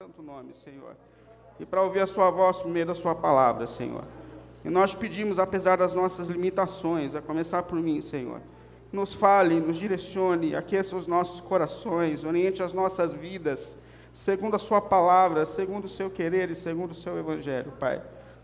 santo 0.00 0.22
nome, 0.22 0.54
Senhor. 0.54 0.94
E 1.58 1.66
para 1.66 1.82
ouvir 1.82 1.98
a 1.98 2.06
Sua 2.06 2.30
voz 2.30 2.58
por 2.58 2.70
meio 2.70 2.86
da 2.86 2.94
Sua 2.94 3.16
palavra, 3.16 3.66
Senhor. 3.66 4.04
E 4.64 4.70
nós 4.70 4.94
pedimos, 4.94 5.40
apesar 5.40 5.76
das 5.76 5.92
nossas 5.92 6.28
limitações, 6.28 7.16
a 7.16 7.20
começar 7.20 7.64
por 7.64 7.80
mim, 7.80 8.00
Senhor, 8.00 8.40
nos 8.92 9.12
fale, 9.12 9.58
nos 9.58 9.76
direcione, 9.76 10.54
aqueça 10.54 10.94
os 10.94 11.08
nossos 11.08 11.40
corações, 11.40 12.22
oriente 12.22 12.62
as 12.62 12.72
nossas 12.72 13.12
vidas, 13.12 13.82
segundo 14.14 14.54
a 14.54 14.58
Sua 14.60 14.80
palavra, 14.80 15.44
segundo 15.44 15.86
o 15.86 15.88
Seu 15.88 16.08
querer 16.08 16.48
e 16.48 16.54
segundo 16.54 16.92
o 16.92 16.94
Seu 16.94 17.18
Evangelho, 17.18 17.72
Pai. 17.72 18.00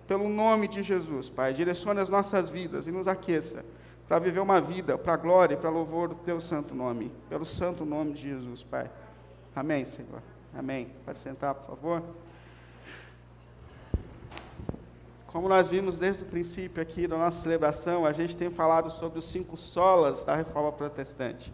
Pelo 0.09 0.29
nome 0.29 0.67
de 0.67 0.83
Jesus, 0.83 1.31
Pai, 1.31 1.53
direcione 1.53 2.01
as 2.01 2.09
nossas 2.09 2.51
vidas 2.51 2.89
e 2.89 2.91
nos 2.91 3.07
aqueça 3.07 3.65
para 4.09 4.19
viver 4.19 4.41
uma 4.41 4.61
vida 4.61 4.99
para 4.99 5.15
a 5.15 5.17
glória 5.17 5.55
e 5.55 5.57
para 5.57 5.71
louvor 5.71 6.09
do 6.09 6.17
Teu 6.17 6.41
santo 6.41 6.75
nome, 6.75 7.13
pelo 7.29 7.45
santo 7.45 7.85
nome 7.85 8.13
de 8.13 8.23
Jesus, 8.23 8.65
Pai. 8.65 8.91
Amém, 9.55 9.85
Senhor. 9.85 10.34
Amém. 10.57 10.89
Pode 11.05 11.19
sentar, 11.19 11.55
por 11.55 11.67
favor. 11.67 12.03
Como 15.27 15.49
nós 15.49 15.69
vimos 15.69 15.99
desde 15.99 16.23
o 16.23 16.27
princípio 16.27 16.81
aqui 16.81 17.09
da 17.09 17.19
nossa 17.19 17.43
celebração, 17.43 18.07
a 18.07 18.13
gente 18.13 18.37
tem 18.37 18.51
falado 18.51 18.89
sobre 18.89 19.19
os 19.19 19.25
cinco 19.25 19.57
solas 19.57 20.23
da 20.23 20.37
reforma 20.37 20.71
protestante. 20.71 21.53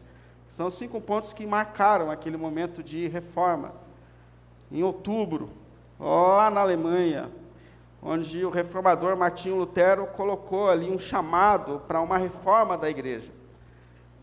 São 0.51 0.71
cinco 0.71 1.01
pontos 1.01 1.33
que 1.33 1.47
marcaram 1.47 2.11
aquele 2.11 2.37
momento 2.37 2.83
de 2.83 3.09
reforma. 3.09 3.73
Em 4.71 4.83
outubro, 4.83 5.49
lá 5.99 6.51
na 6.51 6.61
Alemanha, 6.61 7.31
onde 8.03 8.45
o 8.45 8.51
reformador 8.51 9.17
Martinho 9.17 9.57
Lutero 9.57 10.07
colocou 10.09 10.69
ali 10.69 10.91
um 10.91 10.99
chamado 10.99 11.81
para 11.89 12.03
uma 12.03 12.19
reforma 12.19 12.77
da 12.77 12.91
igreja. 12.91 13.40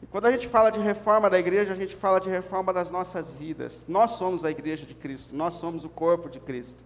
E 0.02 0.06
quando 0.06 0.26
a 0.26 0.32
gente 0.32 0.48
fala 0.48 0.70
de 0.70 0.80
reforma 0.80 1.30
da 1.30 1.40
igreja, 1.40 1.72
a 1.72 1.76
gente 1.76 1.96
fala 1.96 2.20
de 2.20 2.30
reforma 2.30 2.72
das 2.72 2.92
nossas 2.92 3.30
vidas. 3.30 3.86
Nós 3.88 4.12
somos 4.12 4.46
a 4.46 4.52
igreja 4.52 4.86
de 4.86 4.94
Cristo, 4.94 5.36
nós 5.36 5.56
somos 5.56 5.84
o 5.84 5.90
corpo 5.90 6.30
de 6.30 6.40
Cristo. 6.40 6.84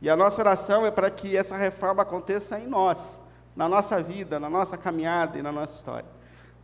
E 0.00 0.08
a 0.08 0.16
nossa 0.16 0.40
oração 0.40 0.86
é 0.86 0.90
para 0.90 1.10
que 1.10 1.36
essa 1.36 1.56
reforma 1.56 2.02
aconteça 2.02 2.58
em 2.58 2.66
nós, 2.66 3.20
na 3.54 3.68
nossa 3.68 4.02
vida, 4.02 4.38
na 4.38 4.48
nossa 4.48 4.76
caminhada 4.76 5.38
e 5.38 5.42
na 5.42 5.52
nossa 5.52 5.76
história. 5.76 6.08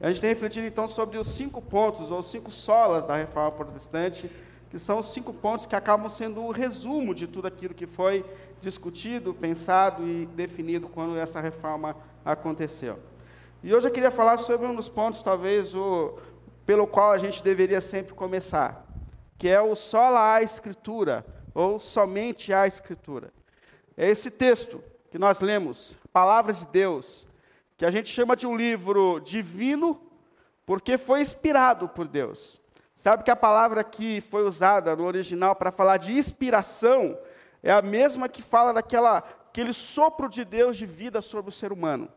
A 0.01 0.09
gente 0.09 0.21
tem 0.21 0.31
refletido 0.31 0.67
então 0.67 0.87
sobre 0.87 1.19
os 1.19 1.29
cinco 1.29 1.63
pontos, 1.63 2.11
ou 2.11 2.23
cinco 2.23 2.51
solas 2.51 3.07
da 3.07 3.17
reforma 3.17 3.53
protestante, 3.53 4.31
que 4.71 4.79
são 4.79 4.99
os 4.99 5.07
cinco 5.13 5.33
pontos 5.33 5.67
que 5.67 5.77
acabam 5.77 6.09
sendo 6.09 6.43
o 6.43 6.51
resumo 6.51 7.15
de 7.15 7.27
tudo 7.27 7.47
aquilo 7.47 7.75
que 7.75 7.87
foi 7.87 8.25
discutido, 8.61 9.33
pensado 9.33 10.07
e 10.07 10.27
definido 10.27 10.89
quando 10.89 11.17
essa 11.17 11.41
reforma 11.41 11.97
aconteceu. 12.25 12.99
E 13.67 13.75
hoje 13.75 13.89
eu 13.89 13.91
queria 13.91 14.11
falar 14.11 14.37
sobre 14.37 14.67
um 14.67 14.75
dos 14.75 14.91
pontos, 14.91 15.23
talvez, 15.23 15.75
o, 15.75 16.19
pelo 16.67 16.87
qual 16.87 17.13
a 17.13 17.17
gente 17.17 17.43
deveria 17.43 17.81
sempre 17.81 18.13
começar, 18.13 18.87
que 19.39 19.49
é 19.49 19.59
o 19.59 19.75
sola 19.75 20.35
a 20.35 20.43
escritura, 20.43 21.25
ou 21.55 21.79
somente 21.79 22.53
a 22.53 22.67
escritura. 22.67 23.33
É 23.97 24.07
esse 24.07 24.33
texto 24.33 24.85
que 25.11 25.19
nós 25.19 25.41
lemos, 25.41 25.97
Palavras 26.13 26.59
de 26.59 26.67
Deus, 26.67 27.27
que 27.79 27.87
a 27.87 27.91
gente 27.91 28.11
chama 28.11 28.37
de 28.37 28.47
um 28.47 28.55
livro 28.55 29.19
divino, 29.21 29.99
porque 30.67 30.99
foi 30.99 31.23
inspirado 31.23 31.89
por 31.89 32.07
Deus. 32.07 32.61
Sabe 32.95 33.25
que 33.25 33.31
a 33.31 33.37
palavra 33.37 33.83
que 33.83 34.21
foi 34.21 34.43
usada 34.45 34.95
no 34.95 35.05
original 35.05 35.57
para 35.57 35.73
falar 35.73 35.97
de 35.97 36.13
inspiração 36.13 37.19
é 37.63 37.73
a 37.73 37.81
mesma 37.81 38.29
que 38.29 38.43
fala 38.43 38.75
daquela 38.75 39.25
aquele 39.49 39.73
sopro 39.73 40.29
de 40.29 40.45
Deus 40.45 40.77
de 40.77 40.85
vida 40.85 41.23
sobre 41.23 41.49
o 41.49 41.53
ser 41.53 41.73
humano. 41.73 42.11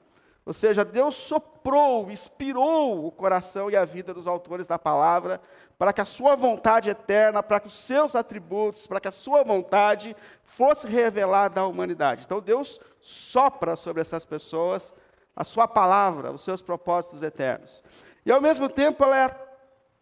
Ou 0.47 0.53
seja, 0.53 0.85
Deus 0.85 1.13
soprou, 1.13 2.09
inspirou 2.09 3.05
o 3.05 3.11
coração 3.11 3.69
e 3.69 3.75
a 3.75 3.83
vida 3.83 4.13
dos 4.13 4.27
autores 4.27 4.65
da 4.65 4.79
palavra 4.79 5.41
para 5.77 5.91
que 5.91 5.99
a 5.99 6.05
sua 6.05 6.37
vontade 6.37 6.89
eterna, 6.89 7.43
para 7.43 7.59
que 7.59 7.67
os 7.67 7.73
seus 7.73 8.15
atributos, 8.15 8.87
para 8.87 9.01
que 9.01 9.09
a 9.09 9.11
sua 9.11 9.43
vontade 9.43 10.15
fosse 10.45 10.87
revelada 10.87 11.59
à 11.59 11.67
humanidade. 11.67 12.23
Então 12.25 12.39
Deus 12.39 12.79
sopra 13.01 13.75
sobre 13.75 13.99
essas 13.99 14.23
pessoas 14.23 14.93
a 15.35 15.43
sua 15.43 15.67
palavra, 15.67 16.31
os 16.31 16.39
seus 16.39 16.61
propósitos 16.61 17.23
eternos. 17.23 17.83
E 18.25 18.31
ao 18.31 18.39
mesmo 18.39 18.69
tempo 18.69 19.03
ela 19.03 19.25
é, 19.25 19.29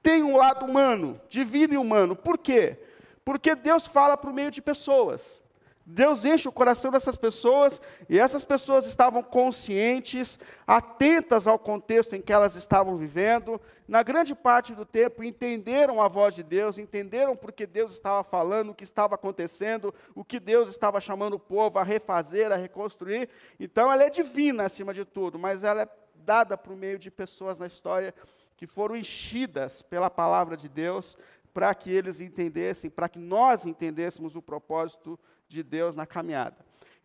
tem 0.04 0.22
um 0.22 0.38
lado 0.38 0.68
humano, 0.68 1.20
divino 1.28 1.74
e 1.74 1.78
humano. 1.78 2.16
Por 2.16 2.38
quê? 2.38 2.78
Porque 3.26 3.56
Deus 3.56 3.88
fala 3.88 4.16
por 4.16 4.32
meio 4.32 4.52
de 4.52 4.62
pessoas. 4.62 5.42
Deus 5.86 6.26
enche 6.26 6.50
o 6.50 6.52
coração 6.52 6.90
dessas 6.90 7.16
pessoas 7.16 7.80
e 8.10 8.20
essas 8.20 8.44
pessoas 8.44 8.88
estavam 8.88 9.22
conscientes, 9.22 10.40
atentas 10.66 11.46
ao 11.46 11.60
contexto 11.60 12.16
em 12.16 12.22
que 12.22 12.34
elas 12.34 12.56
estavam 12.56 12.98
vivendo, 12.98 13.62
na 13.88 14.02
grande 14.02 14.34
parte 14.34 14.74
do 14.74 14.84
tempo 14.84 15.24
entenderam 15.24 16.02
a 16.02 16.08
voz 16.08 16.34
de 16.34 16.42
Deus, 16.42 16.80
entenderam 16.80 17.36
porque 17.36 17.68
Deus 17.68 17.92
estava 17.92 18.24
falando, 18.24 18.72
o 18.72 18.74
que 18.74 18.84
estava 18.84 19.14
acontecendo, 19.14 19.94
o 20.16 20.26
que 20.26 20.40
Deus 20.40 20.70
estava 20.70 21.00
chamando 21.00 21.36
o 21.36 21.40
povo 21.40 21.78
a 21.78 21.84
refazer, 21.84 22.52
a 22.52 22.56
reconstruir. 22.56 23.30
Então 23.60 23.92
ela 23.92 24.04
é 24.04 24.10
divina 24.10 24.64
acima 24.64 24.92
de 24.92 25.06
tudo, 25.06 25.38
mas 25.38 25.64
ela 25.64 25.84
é 25.84 25.90
dada 26.16 26.58
por 26.58 26.76
meio 26.76 26.98
de 26.98 27.12
pessoas 27.12 27.60
na 27.60 27.68
história 27.68 28.12
que 28.58 28.66
foram 28.66 28.96
enchidas 28.96 29.84
pela 29.84 30.10
palavra 30.10 30.58
de 30.58 30.68
Deus 30.68 31.16
para 31.54 31.74
que 31.76 31.92
eles 31.92 32.20
entendessem, 32.20 32.90
para 32.90 33.08
que 33.08 33.20
nós 33.20 33.66
entendêssemos 33.66 34.36
o 34.36 34.42
propósito 34.42 35.12
de 35.12 35.35
Deus 35.64 35.96
na 35.96 36.06
caminhada. 36.06 36.58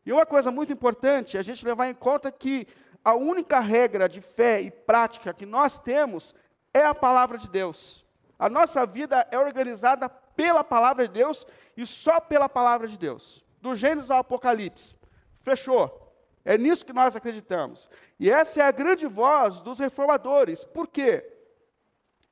E 0.04 0.12
uma 0.12 0.24
coisa 0.24 0.50
muito 0.50 0.72
importante 0.72 1.36
é 1.36 1.40
a 1.40 1.42
gente 1.42 1.64
levar 1.64 1.88
em 1.88 1.94
conta 1.94 2.32
que 2.32 2.66
a 3.04 3.14
única 3.14 3.60
regra 3.60 4.08
de 4.08 4.20
fé 4.20 4.60
e 4.60 4.70
prática 4.70 5.32
que 5.32 5.46
nós 5.46 5.78
temos 5.78 6.34
é 6.72 6.84
a 6.84 6.94
palavra 6.94 7.38
de 7.38 7.48
Deus. 7.48 8.04
A 8.38 8.48
nossa 8.48 8.86
vida 8.86 9.26
é 9.30 9.38
organizada 9.38 10.08
pela 10.08 10.64
palavra 10.64 11.06
de 11.06 11.14
Deus 11.14 11.46
e 11.76 11.84
só 11.84 12.20
pela 12.20 12.48
palavra 12.48 12.88
de 12.88 12.96
Deus. 12.96 13.44
Do 13.60 13.74
Gênesis 13.74 14.10
ao 14.10 14.18
Apocalipse. 14.18 14.96
Fechou. 15.40 16.00
É 16.44 16.56
nisso 16.56 16.84
que 16.86 16.92
nós 16.92 17.14
acreditamos. 17.14 17.88
E 18.18 18.30
essa 18.30 18.60
é 18.60 18.64
a 18.64 18.70
grande 18.70 19.06
voz 19.06 19.60
dos 19.60 19.78
reformadores. 19.78 20.64
Por 20.64 20.88
quê? 20.88 21.26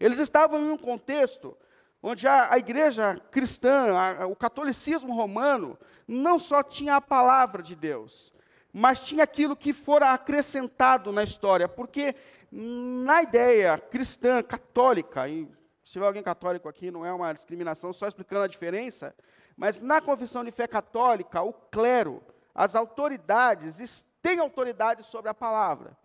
Eles 0.01 0.19
estavam 0.19 0.61
em 0.61 0.71
um 0.71 0.79
contexto 0.79 1.57
onde 2.03 2.27
a, 2.27 2.53
a 2.53 2.59
igreja 2.59 3.17
cristã, 3.31 3.97
a, 3.97 4.27
o 4.27 4.37
catolicismo 4.37 5.15
romano, 5.15 5.79
não 6.07 6.39
só 6.39 6.63
tinha 6.63 6.97
a 6.97 7.01
palavra 7.01 7.63
de 7.63 7.75
Deus, 7.75 8.33
mas 8.73 9.01
tinha 9.01 9.25
aquilo 9.25 9.57
que 9.57 9.73
fora 9.73 10.13
acrescentado 10.13 11.13
na 11.13 11.23
história, 11.23 11.69
porque 11.69 12.15
na 12.51 13.23
ideia 13.23 13.79
cristã, 13.79 14.43
católica, 14.43 15.29
e 15.29 15.49
se 15.85 15.93
tiver 15.93 16.07
alguém 16.07 16.23
católico 16.23 16.69
aqui, 16.69 16.91
não 16.91 17.05
é 17.05 17.13
uma 17.13 17.33
discriminação, 17.33 17.93
só 17.93 18.07
explicando 18.07 18.45
a 18.45 18.49
diferença, 18.49 19.15
mas 19.57 19.81
na 19.81 20.01
confissão 20.01 20.45
de 20.45 20.51
fé 20.51 20.67
católica, 20.67 21.43
o 21.43 21.53
clero, 21.53 22.23
as 22.55 22.77
autoridades, 22.77 24.07
têm 24.23 24.39
autoridade 24.39 25.03
sobre 25.03 25.31
a 25.31 25.35
palavra. 25.35 25.97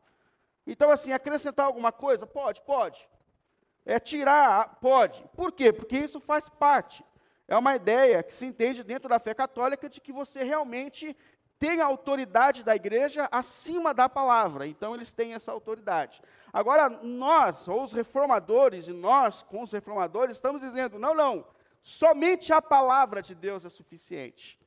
Então, 0.66 0.90
assim, 0.90 1.12
acrescentar 1.12 1.66
alguma 1.66 1.92
coisa? 1.92 2.26
Pode, 2.26 2.62
pode. 2.62 3.08
É 3.86 4.00
tirar, 4.00 4.78
pode. 4.80 5.24
Por 5.36 5.52
quê? 5.52 5.74
Porque 5.74 5.98
isso 5.98 6.20
faz 6.20 6.48
parte. 6.48 7.04
É 7.48 7.58
uma 7.58 7.76
ideia 7.76 8.24
que 8.24 8.34
se 8.34 8.46
entende 8.46 8.84
dentro 8.84 9.10
da 9.10 9.20
fé 9.20 9.34
católica 9.34 9.90
de 9.90 10.00
que 10.00 10.12
você 10.12 10.44
realmente 10.44 11.16
tem 11.60 11.82
a 11.82 11.86
autoridade 11.86 12.64
da 12.64 12.76
igreja 12.76 13.28
acima 13.32 13.94
da 13.94 14.10
palavra. 14.10 14.68
Então, 14.68 14.96
eles 14.96 15.14
têm 15.14 15.34
essa 15.34 15.52
autoridade. 15.52 16.22
Agora, 16.52 16.90
nós, 16.90 17.68
ou 17.68 17.84
os 17.84 17.94
reformadores, 17.94 18.88
e 18.88 18.94
nós, 18.94 19.44
com 19.44 19.62
os 19.62 19.72
reformadores, 19.72 20.36
estamos 20.36 20.62
dizendo: 20.62 20.98
não, 20.98 21.14
não, 21.14 21.46
somente 21.82 22.54
a 22.54 22.62
palavra 22.62 23.22
de 23.22 23.36
Deus 23.36 23.66
é 23.66 23.70
suficiente. 23.70 24.60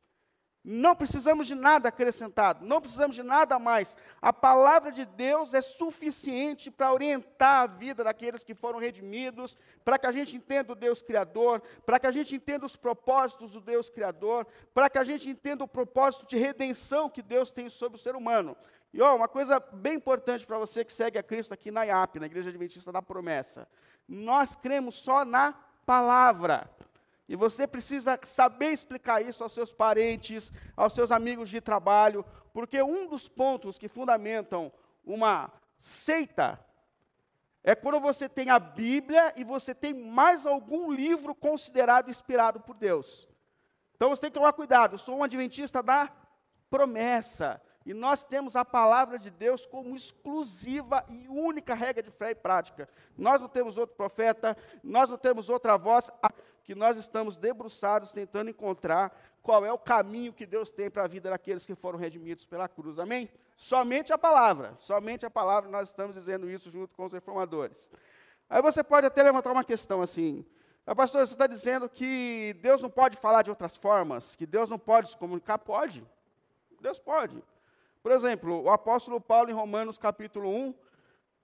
Não 0.69 0.97
precisamos 0.97 1.47
de 1.47 1.55
nada 1.55 1.91
acrescentado, 1.91 2.67
não 2.67 2.81
precisamos 2.81 3.15
de 3.15 3.23
nada 3.23 3.57
mais. 3.57 3.97
A 4.21 4.33
palavra 4.33 4.91
de 4.91 5.05
Deus 5.05 5.55
é 5.55 5.61
suficiente 5.61 6.73
para 6.73 6.93
orientar 6.93 7.63
a 7.63 7.67
vida 7.69 8.03
daqueles 8.03 8.43
que 8.43 8.53
foram 8.53 8.81
redimidos, 8.81 9.57
para 9.85 9.97
que 9.97 10.09
a 10.09 10.11
gente 10.11 10.35
entenda 10.35 10.73
o 10.73 10.75
Deus 10.75 11.01
Criador, 11.01 11.63
para 11.85 12.01
que 12.01 12.09
a 12.09 12.11
gente 12.11 12.35
entenda 12.35 12.67
os 12.67 12.75
propósitos 12.75 13.53
do 13.53 13.61
Deus 13.61 13.89
Criador, 13.89 14.45
para 14.75 14.91
que 14.91 14.99
a 14.99 15.05
gente 15.05 15.31
entenda 15.31 15.63
o 15.63 15.69
propósito 15.69 16.27
de 16.27 16.37
redenção 16.37 17.09
que 17.09 17.23
Deus 17.23 17.53
tem 17.53 17.69
sobre 17.69 17.97
o 17.97 18.03
ser 18.03 18.17
humano. 18.17 18.57
E 18.93 19.01
ó, 19.01 19.15
uma 19.15 19.29
coisa 19.29 19.61
bem 19.61 19.95
importante 19.95 20.45
para 20.45 20.59
você 20.59 20.85
que 20.85 20.93
segue 20.93 21.17
a 21.17 21.23
Cristo 21.23 21.55
aqui 21.55 21.71
na 21.71 21.85
IAP, 21.85 22.19
na 22.19 22.27
Igreja 22.27 22.49
Adventista 22.49 22.91
da 22.91 23.01
Promessa: 23.01 23.69
nós 24.09 24.57
cremos 24.57 24.97
só 24.97 25.25
na 25.25 25.55
palavra. 25.87 26.69
E 27.29 27.35
você 27.35 27.67
precisa 27.67 28.19
saber 28.23 28.71
explicar 28.71 29.21
isso 29.21 29.43
aos 29.43 29.53
seus 29.53 29.73
parentes, 29.73 30.53
aos 30.77 30.93
seus 30.93 31.11
amigos 31.11 31.49
de 31.49 31.61
trabalho, 31.61 32.25
porque 32.53 32.81
um 32.83 33.09
dos 33.09 33.27
pontos 33.27 33.77
que 33.77 33.89
fundamentam 33.89 34.73
uma 35.05 35.51
seita 35.77 36.59
é 37.65 37.75
quando 37.75 37.99
você 37.99 38.29
tem 38.29 38.49
a 38.49 38.61
Bíblia 38.61 39.35
e 39.37 39.43
você 39.43 39.75
tem 39.75 39.93
mais 39.93 40.47
algum 40.47 40.93
livro 40.93 41.35
considerado 41.35 42.09
inspirado 42.09 42.61
por 42.61 42.77
Deus. 42.77 43.29
Então 43.97 44.09
você 44.09 44.21
tem 44.23 44.31
que 44.31 44.39
tomar 44.39 44.53
cuidado. 44.53 44.95
Eu 44.95 44.99
sou 44.99 45.17
um 45.17 45.25
adventista 45.25 45.83
da 45.83 46.09
promessa. 46.71 47.61
E 47.85 47.95
nós 47.95 48.25
temos 48.25 48.57
a 48.57 48.65
palavra 48.65 49.19
de 49.19 49.31
Deus 49.31 49.65
como 49.65 49.95
exclusiva 49.97 51.05
e 51.09 51.29
única 51.29 51.75
regra 51.75 52.03
de 52.03 52.11
fé 52.11 52.31
e 52.31 52.35
prática. 52.35 52.89
Nós 53.17 53.41
não 53.41 53.49
temos 53.49 53.79
outro 53.79 53.97
profeta, 53.97 54.57
nós 54.83 55.09
não 55.09 55.17
temos 55.17 55.49
outra 55.49 55.77
voz, 55.77 56.11
que 56.67 56.75
nós 56.75 56.99
estamos 56.99 57.37
debruçados 57.37 58.11
tentando 58.11 58.51
encontrar 58.51 59.17
qual 59.41 59.65
é 59.65 59.73
o 59.73 59.79
caminho 59.79 60.33
que 60.33 60.45
Deus 60.45 60.73
tem 60.73 60.91
para 60.91 61.05
a 61.05 61.07
vida 61.07 61.31
daqueles 61.31 61.65
que 61.65 61.77
foram 61.77 61.97
redimidos 61.97 62.45
pela 62.45 62.69
cruz. 62.69 62.99
Amém? 62.99 63.31
Somente 63.55 64.13
a 64.13 64.19
palavra, 64.19 64.77
somente 64.81 65.25
a 65.25 65.31
palavra, 65.31 65.71
nós 65.71 65.89
estamos 65.89 66.17
dizendo 66.17 66.51
isso 66.51 66.69
junto 66.69 66.93
com 66.97 67.05
os 67.05 67.13
reformadores. 67.13 67.89
Aí 68.51 68.61
você 68.61 68.83
pode 68.83 69.07
até 69.07 69.23
levantar 69.23 69.53
uma 69.53 69.63
questão 69.63 70.03
assim, 70.03 70.45
ah, 70.85 70.95
pastor, 70.95 71.25
você 71.25 71.35
está 71.35 71.47
dizendo 71.47 71.89
que 71.89 72.57
Deus 72.61 72.83
não 72.83 72.91
pode 72.91 73.17
falar 73.17 73.43
de 73.43 73.51
outras 73.51 73.77
formas, 73.77 74.35
que 74.35 74.45
Deus 74.45 74.69
não 74.69 74.79
pode 74.79 75.11
se 75.11 75.17
comunicar? 75.17 75.59
Pode. 75.59 76.05
Deus 76.81 76.99
pode. 76.99 77.43
Por 78.03 78.11
exemplo, 78.11 78.61
o 78.61 78.71
apóstolo 78.71 79.21
Paulo, 79.21 79.51
em 79.51 79.55
Romanos 79.55 79.99
capítulo 79.99 80.49
1, 80.49 80.75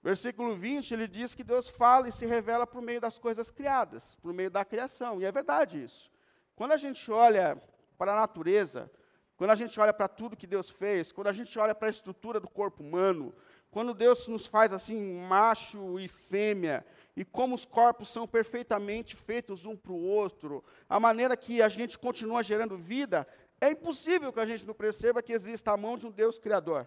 versículo 0.03 0.57
20, 0.57 0.93
ele 0.93 1.07
diz 1.07 1.35
que 1.35 1.45
Deus 1.45 1.69
fala 1.69 2.09
e 2.09 2.13
se 2.13 2.27
revela 2.27 2.67
por 2.67 2.83
meio 2.83 3.01
das 3.01 3.19
coisas 3.19 3.51
criadas, 3.51 4.17
por 4.17 4.33
meio 4.33 4.51
da 4.51 4.65
criação. 4.65 5.21
E 5.21 5.25
é 5.25 5.31
verdade 5.33 5.83
isso. 5.83 6.11
Quando 6.57 6.73
a 6.73 6.77
gente 6.77 7.11
olha 7.11 7.61
para 7.97 8.13
a 8.13 8.17
natureza, 8.17 8.91
quando 9.37 9.51
a 9.51 9.55
gente 9.55 9.79
olha 9.81 9.93
para 9.93 10.09
tudo 10.09 10.37
que 10.37 10.47
Deus 10.47 10.71
fez, 10.71 11.13
quando 11.13 11.29
a 11.29 11.33
gente 11.33 11.59
olha 11.59 11.75
para 11.75 11.89
a 11.89 11.91
estrutura 11.91 12.41
do 12.41 12.49
corpo 12.49 12.83
humano, 12.83 13.33
quando 13.71 13.95
Deus 13.95 14.29
nos 14.29 14.47
faz 14.47 14.73
assim, 14.73 15.21
macho 15.23 15.99
e 15.99 16.07
fêmea, 16.07 16.85
e 17.17 17.25
como 17.25 17.55
os 17.55 17.65
corpos 17.65 18.09
são 18.09 18.27
perfeitamente 18.27 19.17
feitos 19.17 19.65
um 19.65 19.77
para 19.77 19.93
o 19.93 20.03
outro, 20.03 20.63
a 20.89 21.01
maneira 21.01 21.37
que 21.37 21.63
a 21.63 21.69
gente 21.69 21.99
continua 21.99 22.43
gerando 22.43 22.77
vida, 22.77 23.27
é 23.61 23.71
impossível 23.71 24.33
que 24.33 24.41
a 24.41 24.47
gente 24.47 24.67
não 24.67 24.75
perceba 24.75 25.23
que 25.23 25.33
exista 25.33 25.73
a 25.73 25.77
mão 25.77 25.97
de 25.97 26.07
um 26.07 26.11
Deus 26.11 26.39
criador. 26.39 26.87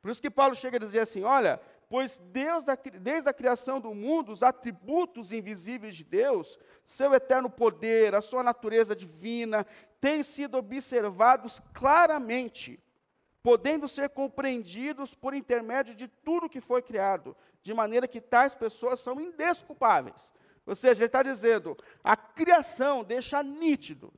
Por 0.00 0.10
isso 0.10 0.22
que 0.22 0.30
Paulo 0.30 0.54
chega 0.54 0.76
a 0.76 0.80
dizer 0.80 1.00
assim: 1.00 1.22
olha, 1.22 1.60
pois 1.88 2.18
Deus, 2.18 2.64
desde 3.00 3.28
a 3.28 3.34
criação 3.34 3.80
do 3.80 3.94
mundo, 3.94 4.32
os 4.32 4.42
atributos 4.42 5.32
invisíveis 5.32 5.94
de 5.94 6.04
Deus, 6.04 6.58
seu 6.84 7.14
eterno 7.14 7.48
poder, 7.48 8.14
a 8.14 8.20
sua 8.20 8.42
natureza 8.42 8.94
divina, 8.94 9.64
têm 10.00 10.22
sido 10.22 10.56
observados 10.56 11.60
claramente, 11.72 12.80
podendo 13.42 13.86
ser 13.86 14.10
compreendidos 14.10 15.14
por 15.14 15.32
intermédio 15.32 15.94
de 15.94 16.08
tudo 16.08 16.48
que 16.48 16.60
foi 16.60 16.82
criado, 16.82 17.36
de 17.62 17.72
maneira 17.72 18.08
que 18.08 18.20
tais 18.20 18.54
pessoas 18.54 18.98
são 19.00 19.20
indesculpáveis. 19.20 20.32
Ou 20.66 20.74
seja, 20.74 21.02
ele 21.02 21.06
está 21.06 21.22
dizendo, 21.22 21.76
a 22.02 22.16
criação 22.16 23.04
deixa 23.04 23.40
nítido 23.42 24.12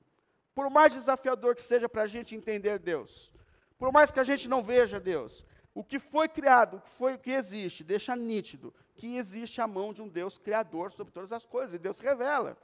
por 0.54 0.70
mais 0.70 0.94
desafiador 0.94 1.54
que 1.54 1.62
seja 1.62 1.88
para 1.88 2.02
a 2.02 2.06
gente 2.06 2.34
entender 2.34 2.78
Deus, 2.78 3.30
por 3.78 3.92
mais 3.92 4.10
que 4.10 4.18
a 4.18 4.24
gente 4.24 4.48
não 4.48 4.62
veja 4.62 4.98
Deus, 4.98 5.44
o 5.78 5.84
que 5.84 6.00
foi 6.00 6.28
criado, 6.28 6.78
o 6.78 6.80
que 6.80 6.90
foi 6.90 7.16
que 7.16 7.30
existe, 7.30 7.84
deixa 7.84 8.16
nítido 8.16 8.74
que 8.96 9.16
existe 9.16 9.60
a 9.60 9.66
mão 9.68 9.92
de 9.92 10.02
um 10.02 10.08
Deus 10.08 10.36
criador 10.36 10.90
sobre 10.90 11.12
todas 11.12 11.32
as 11.32 11.46
coisas, 11.46 11.72
e 11.72 11.78
Deus 11.78 12.00
revela. 12.00 12.58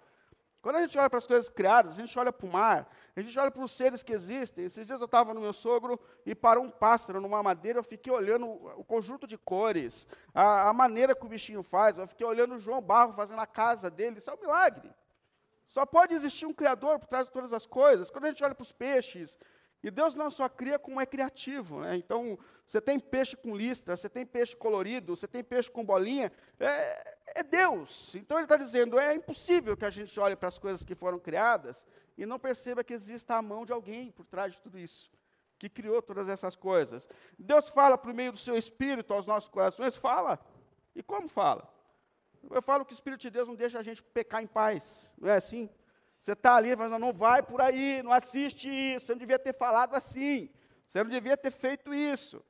Quando 0.61 0.76
a 0.76 0.81
gente 0.81 0.99
olha 0.99 1.08
para 1.08 1.19
as 1.19 1.26
coisas 1.26 1.49
criadas, 1.49 1.96
a 1.96 2.02
gente 2.02 2.19
olha 2.19 2.32
para 2.32 2.44
o 2.44 2.50
mar, 2.50 2.90
a 3.14 3.20
gente 3.20 3.38
olha 3.38 3.52
para 3.52 3.62
os 3.62 3.70
seres 3.70 4.02
que 4.02 4.12
existem. 4.12 4.64
Esses 4.64 4.84
dias 4.84 5.00
eu 5.00 5.05
estava 5.05 5.32
no 5.32 5.40
meu 5.40 5.52
sogro 5.52 6.00
e 6.26 6.34
parou 6.34 6.64
um 6.64 6.70
pássaro 6.70 7.20
numa 7.20 7.40
madeira, 7.40 7.78
eu 7.78 7.84
fiquei 7.84 8.12
olhando 8.12 8.46
o 8.46 8.82
conjunto 8.82 9.28
de 9.28 9.38
cores, 9.38 10.08
a, 10.34 10.70
a 10.70 10.72
maneira 10.72 11.14
que 11.14 11.25
o 11.25 11.28
bichinho 11.28 11.62
faz, 11.62 11.96
eu 11.96 12.08
fiquei 12.08 12.26
olhando 12.26 12.56
o 12.56 12.58
João 12.58 12.82
Barro 12.82 13.12
fazendo 13.12 13.38
a 13.38 13.46
casa 13.46 13.88
dele, 13.88 14.19
isso 14.19 14.28
é 14.28 14.34
um 14.34 14.40
milagre. 14.40 14.90
Só 15.69 15.87
pode 15.87 16.14
existir 16.14 16.46
um 16.46 16.52
Criador 16.52 16.99
por 16.99 17.06
trás 17.06 17.26
de 17.26 17.32
todas 17.32 17.52
as 17.52 17.64
coisas. 17.64 18.11
Quando 18.11 18.25
a 18.25 18.28
gente 18.28 18.43
olha 18.43 18.56
para 18.56 18.62
os 18.62 18.72
peixes, 18.72 19.38
e 19.85 19.91
Deus 19.91 20.15
não 20.15 20.31
só 20.31 20.49
cria 20.49 20.79
como 20.79 20.99
é 20.99 21.05
criativo. 21.05 21.81
Né? 21.81 21.97
Então, 21.97 22.39
você 22.67 22.81
tem 22.81 22.99
peixe 22.99 23.37
com 23.37 23.55
listra, 23.55 23.95
você 23.95 24.09
tem 24.09 24.25
peixe 24.25 24.57
colorido, 24.57 25.15
você 25.15 25.29
tem 25.29 25.45
peixe 25.45 25.71
com 25.71 25.85
bolinha, 25.85 26.33
é, 26.59 27.41
é 27.41 27.43
Deus. 27.43 28.15
Então, 28.15 28.39
ele 28.39 28.47
está 28.47 28.57
dizendo: 28.57 28.99
é 28.99 29.15
impossível 29.15 29.77
que 29.77 29.85
a 29.85 29.91
gente 29.91 30.19
olhe 30.19 30.35
para 30.35 30.49
as 30.49 30.57
coisas 30.57 30.83
que 30.83 30.95
foram 30.95 31.19
criadas 31.19 31.87
e 32.17 32.25
não 32.25 32.39
perceba 32.39 32.83
que 32.83 32.95
exista 32.95 33.35
a 33.35 33.43
mão 33.43 33.67
de 33.67 33.75
alguém 33.75 34.11
por 34.11 34.25
trás 34.25 34.55
de 34.55 34.61
tudo 34.63 34.79
isso, 34.79 35.13
que 35.59 35.69
criou 35.69 36.01
todas 36.01 36.31
essas 36.31 36.57
coisas. 36.57 37.07
Deus 37.39 37.69
fala 37.69 37.99
por 37.99 38.15
meio 38.15 38.33
do 38.33 38.39
seu 38.39 38.57
espírito 38.57 39.13
aos 39.13 39.27
nossos 39.27 39.51
corações? 39.51 39.95
Fala. 39.97 40.41
E 40.97 41.03
como 41.03 41.29
fala? 41.29 41.71
Eu 42.51 42.63
falo 42.63 42.85
que 42.85 42.93
o 42.93 42.95
Espírito 42.95 43.21
de 43.21 43.31
Deus 43.31 43.49
não 43.49 43.55
deixa 43.55 43.79
a 43.79 43.83
gente 43.83 44.03
pecar 44.03 44.43
em 44.43 44.47
paz, 44.47 45.11
não 45.19 45.29
é 45.29 45.37
assim? 45.37 45.69
Você 46.25 46.32
está 46.32 46.55
ali, 46.55 46.75
mas 46.75 46.91
não 46.99 47.12
vai 47.12 47.43
por 47.43 47.61
aí, 47.61 48.03
não 48.03 48.11
assiste 48.11 48.67
isso, 48.67 49.05
você 49.05 49.12
não 49.12 49.19
devia 49.19 49.38
ter 49.38 49.53
falado 49.53 49.94
assim, 49.94 50.49
você 50.88 51.05
não 51.05 51.11
devia 51.11 51.37
ter 51.37 51.50
feito 51.50 51.93
isso. 51.93 52.43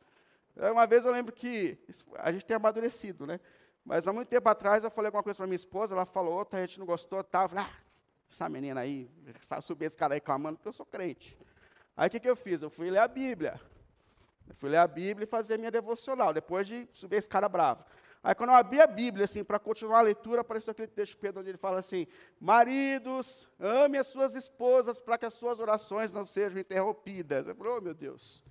Uma 0.55 0.87
vez 0.87 1.05
eu 1.05 1.11
lembro 1.11 1.33
que 1.33 1.77
a 2.19 2.31
gente 2.31 2.45
tem 2.45 2.55
amadurecido, 2.55 3.27
né? 3.27 3.41
Mas 3.85 4.07
há 4.07 4.13
muito 4.13 4.29
tempo 4.29 4.49
atrás 4.49 4.85
eu 4.85 4.93
falei 4.93 5.09
alguma 5.09 5.25
coisa 5.25 5.39
para 5.39 5.49
minha 5.49 5.57
esposa, 5.57 5.93
ela 5.93 6.07
falou 6.07 6.35
outra, 6.35 6.61
a 6.61 6.65
gente 6.65 6.79
não 6.79 6.87
gostou, 6.87 7.25
tal. 7.25 7.47
Eu 7.47 7.49
falei, 7.49 7.65
ah, 7.65 7.77
essa 8.31 8.49
menina 8.49 8.81
aí, 8.81 9.11
subir 9.61 9.87
esse 9.87 9.97
cara 9.97 10.15
reclamando, 10.15 10.57
porque 10.59 10.69
eu 10.69 10.73
sou 10.73 10.87
crente. 10.87 11.37
Aí 11.97 12.07
o 12.07 12.11
que, 12.13 12.21
que 12.21 12.31
eu 12.31 12.37
fiz? 12.37 12.63
Eu 12.63 12.71
fui 12.71 12.89
ler 12.93 13.01
a 13.01 13.09
Bíblia. 13.09 13.61
Eu 14.49 14.55
fui 14.55 14.71
ler 14.71 14.77
a 14.77 14.87
Bíblia 14.87 15.25
e 15.25 15.27
fazer 15.27 15.59
minha 15.59 15.73
devocional, 15.73 16.33
depois 16.33 16.69
de 16.69 16.89
subir 16.93 17.17
esse 17.17 17.29
cara 17.29 17.49
bravo. 17.49 17.85
Aí 18.25 18.35
quando 18.35 18.51
eu 18.51 18.57
abri 18.57 18.81
a 18.81 18.87
Bíblia, 18.87 19.27
assim, 19.27 19.45
para 19.45 19.59
continuar 19.59 19.99
a 19.99 20.03
leitura, 20.03 20.41
apareceu 20.41 20.71
aquele 20.73 20.89
texto 20.89 21.13
de 21.13 21.19
Pedro, 21.19 21.43
onde 21.43 21.51
ele 21.51 21.59
fala 21.59 21.79
assim, 21.79 22.07
maridos, 22.41 23.47
ame 23.61 23.99
as 23.99 24.07
suas 24.07 24.35
esposas, 24.35 24.99
para 24.99 25.19
que 25.19 25.27
as 25.27 25.35
suas 25.35 25.61
orações 25.61 26.15
não 26.15 26.25
sejam 26.25 26.59
interrompidas. 26.59 27.47
Eu 27.47 27.55
falei, 27.55 27.73
oh 27.77 27.81
meu 27.83 27.93
Deus. 27.93 28.43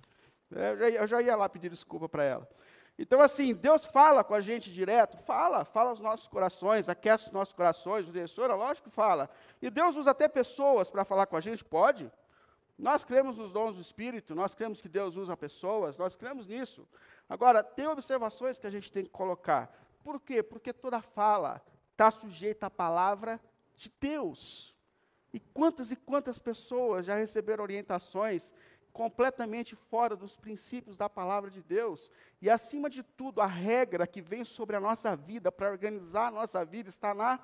Eu 0.48 0.76
já, 0.76 0.88
eu 0.90 1.06
já 1.08 1.22
ia 1.22 1.34
lá 1.34 1.48
pedir 1.48 1.70
desculpa 1.70 2.08
para 2.08 2.22
ela. 2.22 2.48
Então, 2.96 3.20
assim, 3.20 3.52
Deus 3.52 3.84
fala 3.84 4.22
com 4.22 4.34
a 4.34 4.40
gente 4.40 4.72
direto, 4.72 5.18
fala, 5.18 5.64
fala 5.64 5.90
aos 5.90 5.98
nossos 5.98 6.28
corações, 6.28 6.88
aquece 6.88 7.26
os 7.26 7.32
nossos 7.32 7.52
corações, 7.52 8.06
o 8.06 8.12
diretor, 8.12 8.54
lógico 8.54 8.88
que 8.88 8.94
fala. 8.94 9.28
E 9.60 9.68
Deus 9.68 9.96
usa 9.96 10.12
até 10.12 10.28
pessoas 10.28 10.88
para 10.88 11.04
falar 11.04 11.26
com 11.26 11.36
a 11.36 11.40
gente, 11.40 11.64
pode. 11.64 12.08
Nós 12.76 13.04
cremos 13.04 13.38
nos 13.38 13.52
dons 13.52 13.76
do 13.76 13.80
Espírito, 13.80 14.34
nós 14.34 14.54
cremos 14.54 14.80
que 14.80 14.88
Deus 14.88 15.16
usa 15.16 15.36
pessoas, 15.36 15.96
nós 15.98 16.16
cremos 16.16 16.46
nisso. 16.46 16.88
Agora, 17.28 17.62
tem 17.62 17.86
observações 17.86 18.58
que 18.58 18.66
a 18.66 18.70
gente 18.70 18.90
tem 18.90 19.04
que 19.04 19.10
colocar. 19.10 19.72
Por 20.02 20.20
quê? 20.20 20.42
Porque 20.42 20.72
toda 20.72 21.00
fala 21.00 21.62
está 21.92 22.10
sujeita 22.10 22.66
à 22.66 22.70
palavra 22.70 23.40
de 23.76 23.92
Deus. 24.00 24.74
E 25.32 25.40
quantas 25.40 25.90
e 25.92 25.96
quantas 25.96 26.38
pessoas 26.38 27.06
já 27.06 27.16
receberam 27.16 27.62
orientações 27.62 28.52
completamente 28.94 29.74
fora 29.74 30.14
dos 30.14 30.36
princípios 30.36 30.96
da 30.96 31.08
palavra 31.08 31.50
de 31.50 31.60
Deus. 31.60 32.08
E, 32.40 32.48
acima 32.48 32.88
de 32.88 33.02
tudo, 33.02 33.40
a 33.40 33.46
regra 33.46 34.06
que 34.06 34.22
vem 34.22 34.44
sobre 34.44 34.76
a 34.76 34.80
nossa 34.80 35.16
vida, 35.16 35.50
para 35.50 35.68
organizar 35.68 36.28
a 36.28 36.30
nossa 36.30 36.64
vida, 36.64 36.88
está 36.88 37.12
na, 37.12 37.40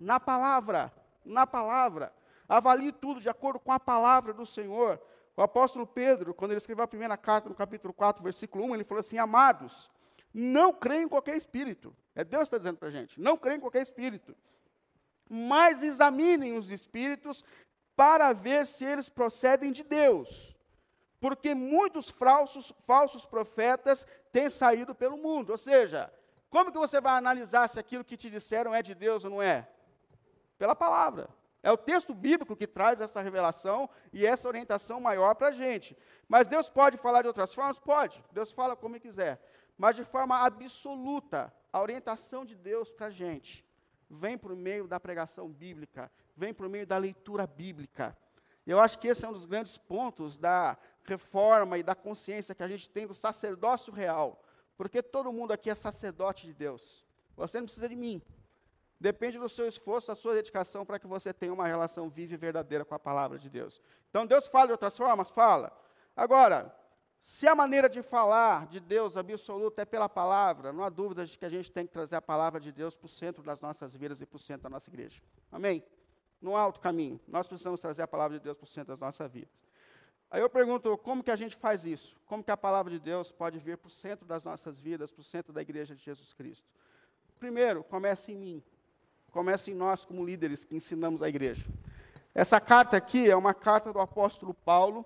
na 0.00 0.18
palavra. 0.18 0.92
Na 1.24 1.46
palavra. 1.46 2.12
Avalie 2.50 2.90
tudo 2.90 3.20
de 3.20 3.28
acordo 3.28 3.60
com 3.60 3.70
a 3.70 3.78
palavra 3.78 4.32
do 4.32 4.44
Senhor. 4.44 5.00
O 5.36 5.40
apóstolo 5.40 5.86
Pedro, 5.86 6.34
quando 6.34 6.50
ele 6.50 6.58
escreveu 6.58 6.82
a 6.82 6.88
primeira 6.88 7.16
carta, 7.16 7.48
no 7.48 7.54
capítulo 7.54 7.94
4, 7.94 8.24
versículo 8.24 8.64
1, 8.64 8.74
ele 8.74 8.82
falou 8.84 8.98
assim: 8.98 9.18
Amados, 9.18 9.88
não 10.34 10.72
creem 10.72 11.04
em 11.04 11.08
qualquer 11.08 11.36
espírito. 11.36 11.94
É 12.12 12.24
Deus 12.24 12.40
que 12.40 12.56
está 12.56 12.58
dizendo 12.58 12.76
para 12.76 12.88
a 12.88 12.90
gente: 12.90 13.20
não 13.20 13.36
creem 13.36 13.58
em 13.58 13.60
qualquer 13.60 13.82
espírito. 13.82 14.36
Mas 15.28 15.80
examinem 15.80 16.58
os 16.58 16.72
espíritos 16.72 17.44
para 17.94 18.32
ver 18.32 18.66
se 18.66 18.84
eles 18.84 19.08
procedem 19.08 19.70
de 19.70 19.84
Deus. 19.84 20.56
Porque 21.20 21.54
muitos 21.54 22.10
falsos, 22.10 22.72
falsos 22.84 23.24
profetas 23.24 24.04
têm 24.32 24.50
saído 24.50 24.92
pelo 24.92 25.16
mundo. 25.16 25.50
Ou 25.50 25.58
seja, 25.58 26.12
como 26.48 26.72
que 26.72 26.78
você 26.78 27.00
vai 27.00 27.16
analisar 27.16 27.68
se 27.68 27.78
aquilo 27.78 28.04
que 28.04 28.16
te 28.16 28.28
disseram 28.28 28.74
é 28.74 28.82
de 28.82 28.92
Deus 28.92 29.24
ou 29.24 29.30
não 29.30 29.40
é? 29.40 29.68
Pela 30.58 30.74
palavra. 30.74 31.28
É 31.62 31.70
o 31.70 31.76
texto 31.76 32.14
bíblico 32.14 32.56
que 32.56 32.66
traz 32.66 33.00
essa 33.00 33.20
revelação 33.20 33.88
e 34.12 34.26
essa 34.26 34.48
orientação 34.48 35.00
maior 35.00 35.34
para 35.34 35.48
a 35.48 35.52
gente. 35.52 35.96
Mas 36.28 36.48
Deus 36.48 36.68
pode 36.68 36.96
falar 36.96 37.22
de 37.22 37.28
outras 37.28 37.52
formas? 37.52 37.78
Pode. 37.78 38.22
Deus 38.32 38.52
fala 38.52 38.74
como 38.74 38.94
Ele 38.94 39.00
quiser. 39.00 39.40
Mas 39.76 39.96
de 39.96 40.04
forma 40.04 40.38
absoluta, 40.38 41.52
a 41.72 41.80
orientação 41.80 42.44
de 42.44 42.54
Deus 42.54 42.92
para 42.92 43.06
a 43.06 43.10
gente 43.10 43.64
vem 44.10 44.36
por 44.36 44.56
meio 44.56 44.88
da 44.88 44.98
pregação 44.98 45.48
bíblica, 45.48 46.10
vem 46.36 46.52
por 46.52 46.68
meio 46.68 46.86
da 46.86 46.98
leitura 46.98 47.46
bíblica. 47.46 48.16
Eu 48.66 48.80
acho 48.80 48.98
que 48.98 49.08
esse 49.08 49.24
é 49.24 49.28
um 49.28 49.32
dos 49.32 49.46
grandes 49.46 49.78
pontos 49.78 50.36
da 50.36 50.76
reforma 51.04 51.78
e 51.78 51.82
da 51.82 51.94
consciência 51.94 52.54
que 52.54 52.62
a 52.62 52.68
gente 52.68 52.88
tem 52.90 53.06
do 53.06 53.14
sacerdócio 53.14 53.92
real. 53.92 54.42
Porque 54.76 55.02
todo 55.02 55.32
mundo 55.32 55.52
aqui 55.52 55.70
é 55.70 55.74
sacerdote 55.74 56.46
de 56.46 56.54
Deus. 56.54 57.06
Você 57.36 57.58
não 57.58 57.66
precisa 57.66 57.88
de 57.88 57.96
mim. 57.96 58.22
Depende 59.00 59.38
do 59.38 59.48
seu 59.48 59.66
esforço, 59.66 60.08
da 60.08 60.14
sua 60.14 60.34
dedicação 60.34 60.84
para 60.84 60.98
que 60.98 61.06
você 61.06 61.32
tenha 61.32 61.54
uma 61.54 61.66
relação 61.66 62.10
viva 62.10 62.34
e 62.34 62.36
verdadeira 62.36 62.84
com 62.84 62.94
a 62.94 62.98
palavra 62.98 63.38
de 63.38 63.48
Deus. 63.48 63.80
Então, 64.10 64.26
Deus 64.26 64.46
fala 64.46 64.66
de 64.66 64.72
outras 64.72 64.94
formas? 64.94 65.30
Fala. 65.30 65.72
Agora, 66.14 66.74
se 67.18 67.48
a 67.48 67.54
maneira 67.54 67.88
de 67.88 68.02
falar 68.02 68.66
de 68.66 68.78
Deus 68.78 69.16
absoluta 69.16 69.80
é 69.80 69.84
pela 69.86 70.06
palavra, 70.06 70.70
não 70.70 70.84
há 70.84 70.90
dúvida 70.90 71.24
de 71.24 71.38
que 71.38 71.46
a 71.46 71.48
gente 71.48 71.72
tem 71.72 71.86
que 71.86 71.92
trazer 71.92 72.16
a 72.16 72.22
palavra 72.22 72.60
de 72.60 72.70
Deus 72.70 72.94
para 72.94 73.06
o 73.06 73.08
centro 73.08 73.42
das 73.42 73.58
nossas 73.58 73.96
vidas 73.96 74.20
e 74.20 74.26
para 74.26 74.36
o 74.36 74.38
centro 74.38 74.64
da 74.64 74.70
nossa 74.70 74.90
igreja. 74.90 75.22
Amém? 75.50 75.82
No 76.38 76.54
alto 76.54 76.78
caminho, 76.78 77.18
nós 77.26 77.48
precisamos 77.48 77.80
trazer 77.80 78.02
a 78.02 78.08
palavra 78.08 78.38
de 78.38 78.44
Deus 78.44 78.56
para 78.56 78.64
o 78.64 78.68
centro 78.68 78.88
das 78.88 79.00
nossas 79.00 79.32
vidas. 79.32 79.50
Aí 80.30 80.40
eu 80.40 80.48
pergunto, 80.48 80.96
como 80.98 81.24
que 81.24 81.30
a 81.30 81.36
gente 81.36 81.56
faz 81.56 81.84
isso? 81.84 82.16
Como 82.26 82.44
que 82.44 82.50
a 82.50 82.56
palavra 82.56 82.92
de 82.92 83.00
Deus 83.00 83.32
pode 83.32 83.58
vir 83.58 83.76
para 83.76 83.88
o 83.88 83.90
centro 83.90 84.26
das 84.26 84.44
nossas 84.44 84.78
vidas, 84.78 85.10
para 85.10 85.20
o 85.20 85.24
centro 85.24 85.52
da 85.52 85.60
igreja 85.60 85.94
de 85.94 86.02
Jesus 86.02 86.32
Cristo? 86.32 86.70
Primeiro, 87.38 87.82
comece 87.82 88.32
em 88.32 88.36
mim. 88.36 88.64
Comece 89.30 89.70
em 89.70 89.74
nós 89.74 90.04
como 90.04 90.24
líderes 90.24 90.64
que 90.64 90.76
ensinamos 90.76 91.22
a 91.22 91.28
igreja. 91.28 91.64
Essa 92.34 92.60
carta 92.60 92.96
aqui 92.96 93.30
é 93.30 93.36
uma 93.36 93.54
carta 93.54 93.92
do 93.92 94.00
apóstolo 94.00 94.54
Paulo 94.54 95.04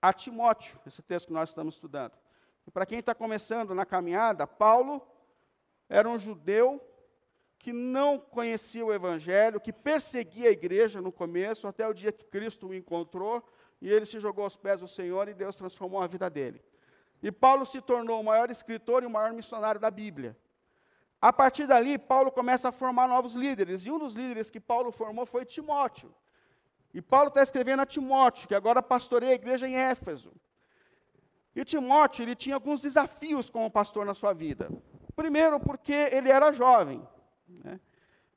a 0.00 0.12
Timóteo, 0.12 0.78
esse 0.86 1.02
texto 1.02 1.28
que 1.28 1.32
nós 1.32 1.50
estamos 1.50 1.74
estudando. 1.74 2.12
E 2.66 2.70
para 2.70 2.86
quem 2.86 2.98
está 2.98 3.14
começando 3.14 3.74
na 3.74 3.84
caminhada, 3.84 4.46
Paulo 4.46 5.02
era 5.88 6.08
um 6.08 6.18
judeu 6.18 6.80
que 7.58 7.72
não 7.72 8.18
conhecia 8.18 8.84
o 8.84 8.92
evangelho, 8.92 9.60
que 9.60 9.72
perseguia 9.72 10.48
a 10.48 10.52
igreja 10.52 11.00
no 11.00 11.12
começo, 11.12 11.68
até 11.68 11.86
o 11.86 11.92
dia 11.92 12.10
que 12.10 12.24
Cristo 12.24 12.68
o 12.68 12.74
encontrou 12.74 13.44
e 13.80 13.90
ele 13.90 14.06
se 14.06 14.18
jogou 14.18 14.44
aos 14.44 14.56
pés 14.56 14.80
do 14.80 14.88
Senhor 14.88 15.28
e 15.28 15.34
Deus 15.34 15.56
transformou 15.56 16.02
a 16.02 16.06
vida 16.06 16.28
dele. 16.28 16.62
E 17.22 17.30
Paulo 17.30 17.66
se 17.66 17.80
tornou 17.80 18.20
o 18.20 18.24
maior 18.24 18.50
escritor 18.50 19.02
e 19.02 19.06
o 19.06 19.10
maior 19.10 19.32
missionário 19.32 19.80
da 19.80 19.90
Bíblia. 19.90 20.36
A 21.20 21.32
partir 21.32 21.66
dali, 21.66 21.98
Paulo 21.98 22.32
começa 22.32 22.70
a 22.70 22.72
formar 22.72 23.06
novos 23.06 23.34
líderes, 23.34 23.84
e 23.84 23.90
um 23.90 23.98
dos 23.98 24.14
líderes 24.14 24.50
que 24.50 24.58
Paulo 24.58 24.90
formou 24.90 25.26
foi 25.26 25.44
Timóteo. 25.44 26.14
E 26.94 27.02
Paulo 27.02 27.28
está 27.28 27.42
escrevendo 27.42 27.80
a 27.80 27.86
Timóteo, 27.86 28.48
que 28.48 28.54
agora 28.54 28.82
pastoreia 28.82 29.32
a 29.32 29.34
igreja 29.34 29.68
em 29.68 29.76
Éfeso. 29.76 30.32
E 31.54 31.64
Timóteo, 31.64 32.22
ele 32.22 32.34
tinha 32.34 32.54
alguns 32.54 32.80
desafios 32.80 33.50
como 33.50 33.70
pastor 33.70 34.06
na 34.06 34.14
sua 34.14 34.32
vida. 34.32 34.70
Primeiro, 35.14 35.60
porque 35.60 35.92
ele 35.92 36.30
era 36.30 36.52
jovem. 36.52 37.06
Né? 37.46 37.78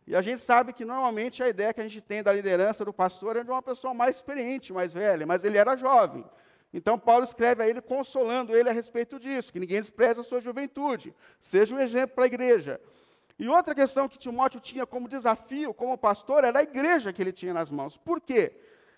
E 0.06 0.16
a 0.16 0.22
gente 0.22 0.42
sabe 0.42 0.74
que 0.74 0.84
normalmente 0.84 1.42
a 1.42 1.48
ideia 1.48 1.74
que 1.74 1.80
a 1.80 1.84
gente 1.88 2.02
tem 2.02 2.22
da 2.22 2.34
liderança 2.34 2.84
do 2.84 2.92
pastor 2.92 3.38
é 3.38 3.44
de 3.44 3.50
uma 3.50 3.62
pessoa 3.62 3.94
mais 3.94 4.18
experiente, 4.18 4.74
mais 4.74 4.92
velha, 4.92 5.26
mas 5.26 5.46
ele 5.46 5.58
era 5.58 5.78
jovem. 5.78 6.26
Então 6.74 6.98
Paulo 6.98 7.24
escreve 7.24 7.62
a 7.62 7.68
ele 7.68 7.82
consolando 7.82 8.56
ele 8.56 8.70
a 8.70 8.74
respeito 8.74 9.20
disso, 9.20 9.54
que 9.54 9.60
ninguém 9.60 9.80
despreza 9.80 10.22
a 10.22 10.24
sua 10.24 10.42
juventude, 10.42 11.14
seja 11.40 11.76
um 11.76 11.80
exemplo 11.80 12.16
para 12.16 12.24
a 12.24 12.28
igreja. 12.28 12.82
E 13.38 13.48
outra 13.48 13.76
questão 13.76 14.10
que 14.10 14.18
Timóteo 14.18 14.60
tinha 14.60 14.86
como 14.86 15.08
desafio, 15.08 15.74
como 15.74 15.98
pastor, 15.98 16.44
era 16.44 16.60
a 16.60 16.64
igreja 16.64 17.14
que 17.14 17.22
ele 17.22 17.32
tinha 17.32 17.54
nas 17.54 17.70
mãos. 17.70 17.98
Por 17.98 18.20
quê? 18.20 18.56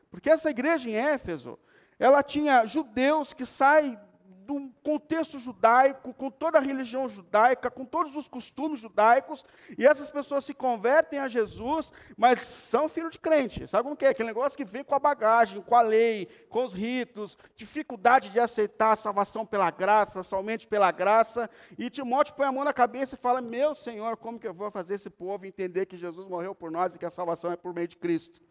Porque 0.09 0.29
essa 0.29 0.49
igreja 0.49 0.89
em 0.89 0.95
Éfeso, 0.95 1.59
ela 1.99 2.23
tinha 2.23 2.65
judeus 2.65 3.33
que 3.33 3.45
saem 3.45 3.99
do 4.45 4.71
contexto 4.83 5.39
judaico, 5.39 6.13
com 6.13 6.29
toda 6.29 6.59
a 6.59 6.61
religião 6.61 7.09
judaica, 7.09 7.71
com 7.71 7.83
todos 7.83 8.15
os 8.15 8.27
costumes 8.27 8.79
judaicos, 8.79 9.43
e 9.77 9.85
essas 9.85 10.11
pessoas 10.11 10.45
se 10.45 10.53
convertem 10.53 11.19
a 11.19 11.27
Jesus, 11.27 11.91
mas 12.15 12.39
são 12.41 12.87
filhos 12.87 13.11
de 13.11 13.19
crente. 13.19 13.67
Sabe 13.67 13.83
como 13.83 13.95
que 13.95 14.05
é? 14.05 14.09
Aquele 14.09 14.29
negócio 14.29 14.55
que 14.55 14.63
vem 14.63 14.83
com 14.83 14.93
a 14.93 14.99
bagagem, 14.99 15.61
com 15.61 15.75
a 15.75 15.81
lei, 15.81 16.27
com 16.49 16.63
os 16.63 16.73
ritos, 16.73 17.37
dificuldade 17.55 18.29
de 18.29 18.39
aceitar 18.39 18.91
a 18.91 18.95
salvação 18.95 19.45
pela 19.45 19.71
graça, 19.71 20.21
somente 20.21 20.67
pela 20.67 20.91
graça. 20.91 21.49
E 21.77 21.89
Timóteo 21.89 22.35
põe 22.35 22.45
a 22.45 22.51
mão 22.51 22.63
na 22.63 22.73
cabeça 22.73 23.15
e 23.15 23.17
fala: 23.17 23.41
Meu 23.41 23.73
Senhor, 23.73 24.15
como 24.17 24.39
que 24.39 24.47
eu 24.47 24.53
vou 24.53 24.69
fazer 24.69 24.95
esse 24.95 25.09
povo 25.09 25.45
entender 25.45 25.87
que 25.87 25.97
Jesus 25.97 26.27
morreu 26.27 26.53
por 26.53 26.69
nós 26.69 26.93
e 26.93 26.99
que 26.99 27.05
a 27.05 27.09
salvação 27.09 27.51
é 27.51 27.57
por 27.57 27.73
meio 27.73 27.87
de 27.87 27.97
Cristo? 27.97 28.41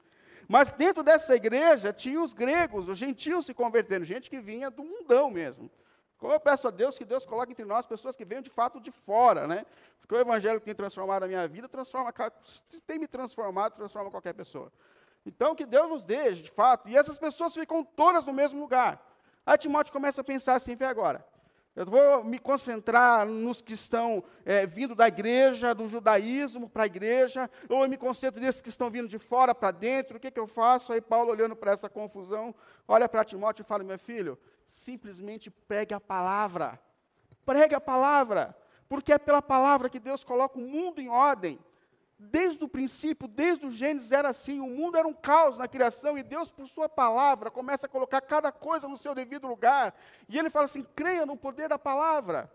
Mas 0.48 0.70
dentro 0.72 1.02
dessa 1.02 1.34
igreja 1.34 1.92
tinha 1.92 2.20
os 2.20 2.32
gregos, 2.32 2.88
os 2.88 2.98
gentios 2.98 3.46
se 3.46 3.54
convertendo, 3.54 4.04
gente 4.04 4.28
que 4.28 4.40
vinha 4.40 4.70
do 4.70 4.84
mundão 4.84 5.30
mesmo. 5.30 5.70
Como 6.24 6.32
eu 6.32 6.40
peço 6.40 6.66
a 6.66 6.70
Deus 6.70 6.96
que 6.96 7.04
Deus 7.04 7.26
coloque 7.26 7.52
entre 7.52 7.66
nós 7.66 7.84
pessoas 7.84 8.16
que 8.16 8.24
venham 8.24 8.40
de 8.40 8.48
fato 8.48 8.80
de 8.80 8.90
fora, 8.90 9.46
né? 9.46 9.66
Porque 10.00 10.14
o 10.14 10.18
evangelho 10.18 10.58
que 10.58 10.64
tem 10.64 10.74
transformado 10.74 11.24
a 11.24 11.26
minha 11.28 11.46
vida, 11.46 11.68
transforma, 11.68 12.10
tem 12.86 12.98
me 12.98 13.06
transformado, 13.06 13.74
transforma 13.74 14.10
qualquer 14.10 14.32
pessoa. 14.32 14.72
Então, 15.26 15.54
que 15.54 15.66
Deus 15.66 15.86
nos 15.86 16.02
dê, 16.02 16.32
de 16.32 16.50
fato, 16.50 16.88
e 16.88 16.96
essas 16.96 17.18
pessoas 17.18 17.52
ficam 17.52 17.84
todas 17.84 18.24
no 18.24 18.32
mesmo 18.32 18.58
lugar. 18.58 19.06
Aí 19.44 19.58
Timóteo 19.58 19.92
começa 19.92 20.22
a 20.22 20.24
pensar 20.24 20.54
assim, 20.54 20.74
vê 20.74 20.86
agora, 20.86 21.22
eu 21.76 21.86
vou 21.86 22.22
me 22.22 22.38
concentrar 22.38 23.26
nos 23.26 23.60
que 23.60 23.72
estão 23.72 24.22
é, 24.44 24.64
vindo 24.64 24.94
da 24.94 25.08
igreja, 25.08 25.74
do 25.74 25.88
judaísmo 25.88 26.68
para 26.68 26.84
a 26.84 26.86
igreja, 26.86 27.50
ou 27.68 27.82
eu 27.82 27.88
me 27.88 27.96
concentro 27.96 28.40
nesses 28.40 28.60
que 28.60 28.68
estão 28.68 28.88
vindo 28.88 29.08
de 29.08 29.18
fora 29.18 29.52
para 29.54 29.72
dentro, 29.72 30.16
o 30.16 30.20
que, 30.20 30.30
que 30.30 30.38
eu 30.38 30.46
faço? 30.46 30.92
Aí 30.92 31.00
Paulo, 31.00 31.32
olhando 31.32 31.56
para 31.56 31.72
essa 31.72 31.88
confusão, 31.88 32.54
olha 32.86 33.08
para 33.08 33.24
Timóteo 33.24 33.62
e 33.62 33.66
fala, 33.66 33.82
meu 33.82 33.98
filho, 33.98 34.38
simplesmente 34.64 35.50
pregue 35.50 35.92
a 35.92 36.00
palavra. 36.00 36.80
Pregue 37.44 37.74
a 37.74 37.80
palavra, 37.80 38.56
porque 38.88 39.12
é 39.12 39.18
pela 39.18 39.42
palavra 39.42 39.90
que 39.90 39.98
Deus 39.98 40.22
coloca 40.22 40.58
o 40.58 40.62
mundo 40.62 41.00
em 41.00 41.08
ordem. 41.08 41.58
Desde 42.30 42.64
o 42.64 42.68
princípio, 42.68 43.28
desde 43.28 43.66
o 43.66 43.70
Gênesis 43.70 44.12
era 44.12 44.30
assim, 44.30 44.60
o 44.60 44.66
mundo 44.66 44.96
era 44.96 45.06
um 45.06 45.12
caos 45.12 45.58
na 45.58 45.68
criação 45.68 46.16
e 46.16 46.22
Deus, 46.22 46.50
por 46.50 46.66
sua 46.66 46.88
palavra, 46.88 47.50
começa 47.50 47.86
a 47.86 47.88
colocar 47.88 48.20
cada 48.20 48.50
coisa 48.50 48.88
no 48.88 48.96
seu 48.96 49.14
devido 49.14 49.46
lugar. 49.46 49.94
E 50.28 50.38
ele 50.38 50.50
fala 50.50 50.64
assim: 50.64 50.86
creia 50.94 51.26
no 51.26 51.36
poder 51.36 51.68
da 51.68 51.78
palavra. 51.78 52.50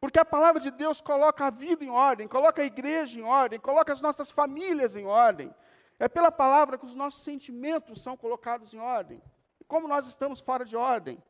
Porque 0.00 0.18
a 0.18 0.24
palavra 0.24 0.60
de 0.60 0.70
Deus 0.70 1.00
coloca 1.00 1.46
a 1.46 1.50
vida 1.50 1.84
em 1.84 1.90
ordem, 1.90 2.26
coloca 2.26 2.60
a 2.60 2.64
igreja 2.64 3.20
em 3.20 3.22
ordem, 3.22 3.60
coloca 3.60 3.92
as 3.92 4.00
nossas 4.00 4.30
famílias 4.30 4.96
em 4.96 5.06
ordem. 5.06 5.54
É 5.98 6.08
pela 6.08 6.32
palavra 6.32 6.76
que 6.76 6.84
os 6.84 6.94
nossos 6.94 7.22
sentimentos 7.22 8.02
são 8.02 8.16
colocados 8.16 8.74
em 8.74 8.80
ordem. 8.80 9.22
E 9.60 9.64
como 9.64 9.86
nós 9.86 10.08
estamos 10.08 10.40
fora 10.40 10.64
de 10.64 10.76
ordem? 10.76 11.22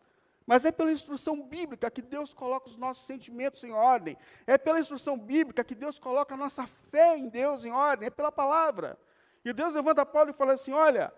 Mas 0.47 0.65
é 0.65 0.73
pela 0.73 0.93
instrução 0.93 1.43
bíblica 1.43 1.91
que 1.91 2.03
Deus 2.03 2.35
coloca 2.35 2.69
os 2.69 2.77
nossos 2.77 3.05
sentimentos 3.05 3.63
em 3.65 3.73
ordem. 3.73 4.17
É 4.47 4.59
pela 4.59 4.81
instrução 4.81 5.19
bíblica 5.19 5.65
que 5.65 5.75
Deus 5.75 5.99
coloca 5.99 6.35
a 6.35 6.37
nossa 6.37 6.67
fé 6.67 7.17
em 7.17 7.29
Deus 7.29 7.65
em 7.65 7.73
ordem. 7.73 8.07
É 8.07 8.11
pela 8.11 8.33
palavra. 8.33 8.99
E 9.45 9.53
Deus 9.53 9.75
levanta 9.75 10.05
Paulo 10.05 10.31
e 10.31 10.33
fala 10.33 10.55
assim: 10.55 10.73
olha, 10.73 11.13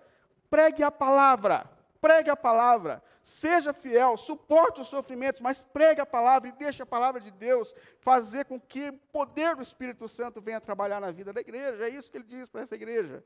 pregue 0.51 0.83
a 0.83 0.91
palavra. 0.91 1.71
Pregue 2.01 2.29
a 2.29 2.37
palavra. 2.37 3.03
Seja 3.23 3.73
fiel, 3.73 4.19
suporte 4.19 4.83
os 4.83 4.89
sofrimentos, 4.89 5.41
mas 5.41 5.63
pregue 5.63 6.03
a 6.03 6.07
palavra 6.07 6.51
e 6.51 6.53
deixe 6.53 6.83
a 6.83 6.87
palavra 6.87 7.19
de 7.19 7.31
Deus 7.31 7.75
fazer 8.01 8.45
com 8.45 8.61
que 8.61 8.91
o 8.91 8.99
poder 9.11 9.57
do 9.57 9.63
Espírito 9.63 10.07
Santo 10.07 10.43
venha 10.43 10.61
trabalhar 10.61 11.01
na 11.01 11.11
vida 11.11 11.33
da 11.33 11.41
igreja. 11.41 11.87
É 11.87 11.89
isso 11.89 12.11
que 12.11 12.19
ele 12.19 12.27
diz 12.27 12.51
para 12.51 12.61
essa 12.61 12.75
igreja. 12.75 13.25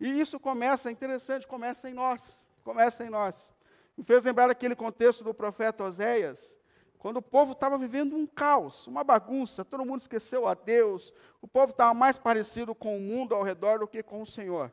E 0.00 0.18
isso 0.18 0.40
começa, 0.40 0.88
é 0.88 0.92
interessante, 0.92 1.46
começa 1.46 1.90
em 1.90 1.92
nós. 1.92 2.42
Começa 2.64 3.04
em 3.04 3.10
nós. 3.10 3.52
Me 3.96 4.04
fez 4.04 4.24
lembrar 4.24 4.50
aquele 4.50 4.76
contexto 4.76 5.24
do 5.24 5.32
profeta 5.32 5.84
Oséias, 5.84 6.58
quando 6.98 7.18
o 7.18 7.22
povo 7.22 7.52
estava 7.52 7.78
vivendo 7.78 8.16
um 8.16 8.26
caos, 8.26 8.86
uma 8.86 9.04
bagunça, 9.04 9.64
todo 9.64 9.84
mundo 9.84 10.00
esqueceu 10.00 10.46
a 10.46 10.54
Deus, 10.54 11.14
o 11.40 11.46
povo 11.46 11.70
estava 11.70 11.94
mais 11.94 12.18
parecido 12.18 12.74
com 12.74 12.96
o 12.96 13.00
mundo 13.00 13.34
ao 13.34 13.42
redor 13.42 13.78
do 13.78 13.86
que 13.86 14.02
com 14.02 14.20
o 14.20 14.26
Senhor. 14.26 14.72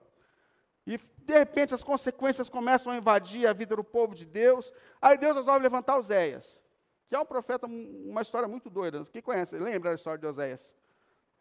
E, 0.85 0.97
de 0.97 1.33
repente, 1.33 1.73
as 1.73 1.83
consequências 1.83 2.49
começam 2.49 2.91
a 2.91 2.97
invadir 2.97 3.47
a 3.47 3.53
vida 3.53 3.75
do 3.75 3.83
povo 3.83 4.13
de 4.13 4.25
Deus. 4.25 4.73
Aí 5.01 5.17
Deus 5.17 5.35
resolve 5.35 5.61
levantar 5.61 5.97
Oséias, 5.97 6.61
que 7.07 7.15
é 7.15 7.19
um 7.19 7.25
profeta, 7.25 7.67
uma 7.67 8.21
história 8.21 8.47
muito 8.47 8.69
doida. 8.69 9.03
Quem 9.11 9.21
conhece? 9.21 9.57
Lembra 9.57 9.91
a 9.91 9.95
história 9.95 10.19
de 10.19 10.27
Oséias? 10.27 10.75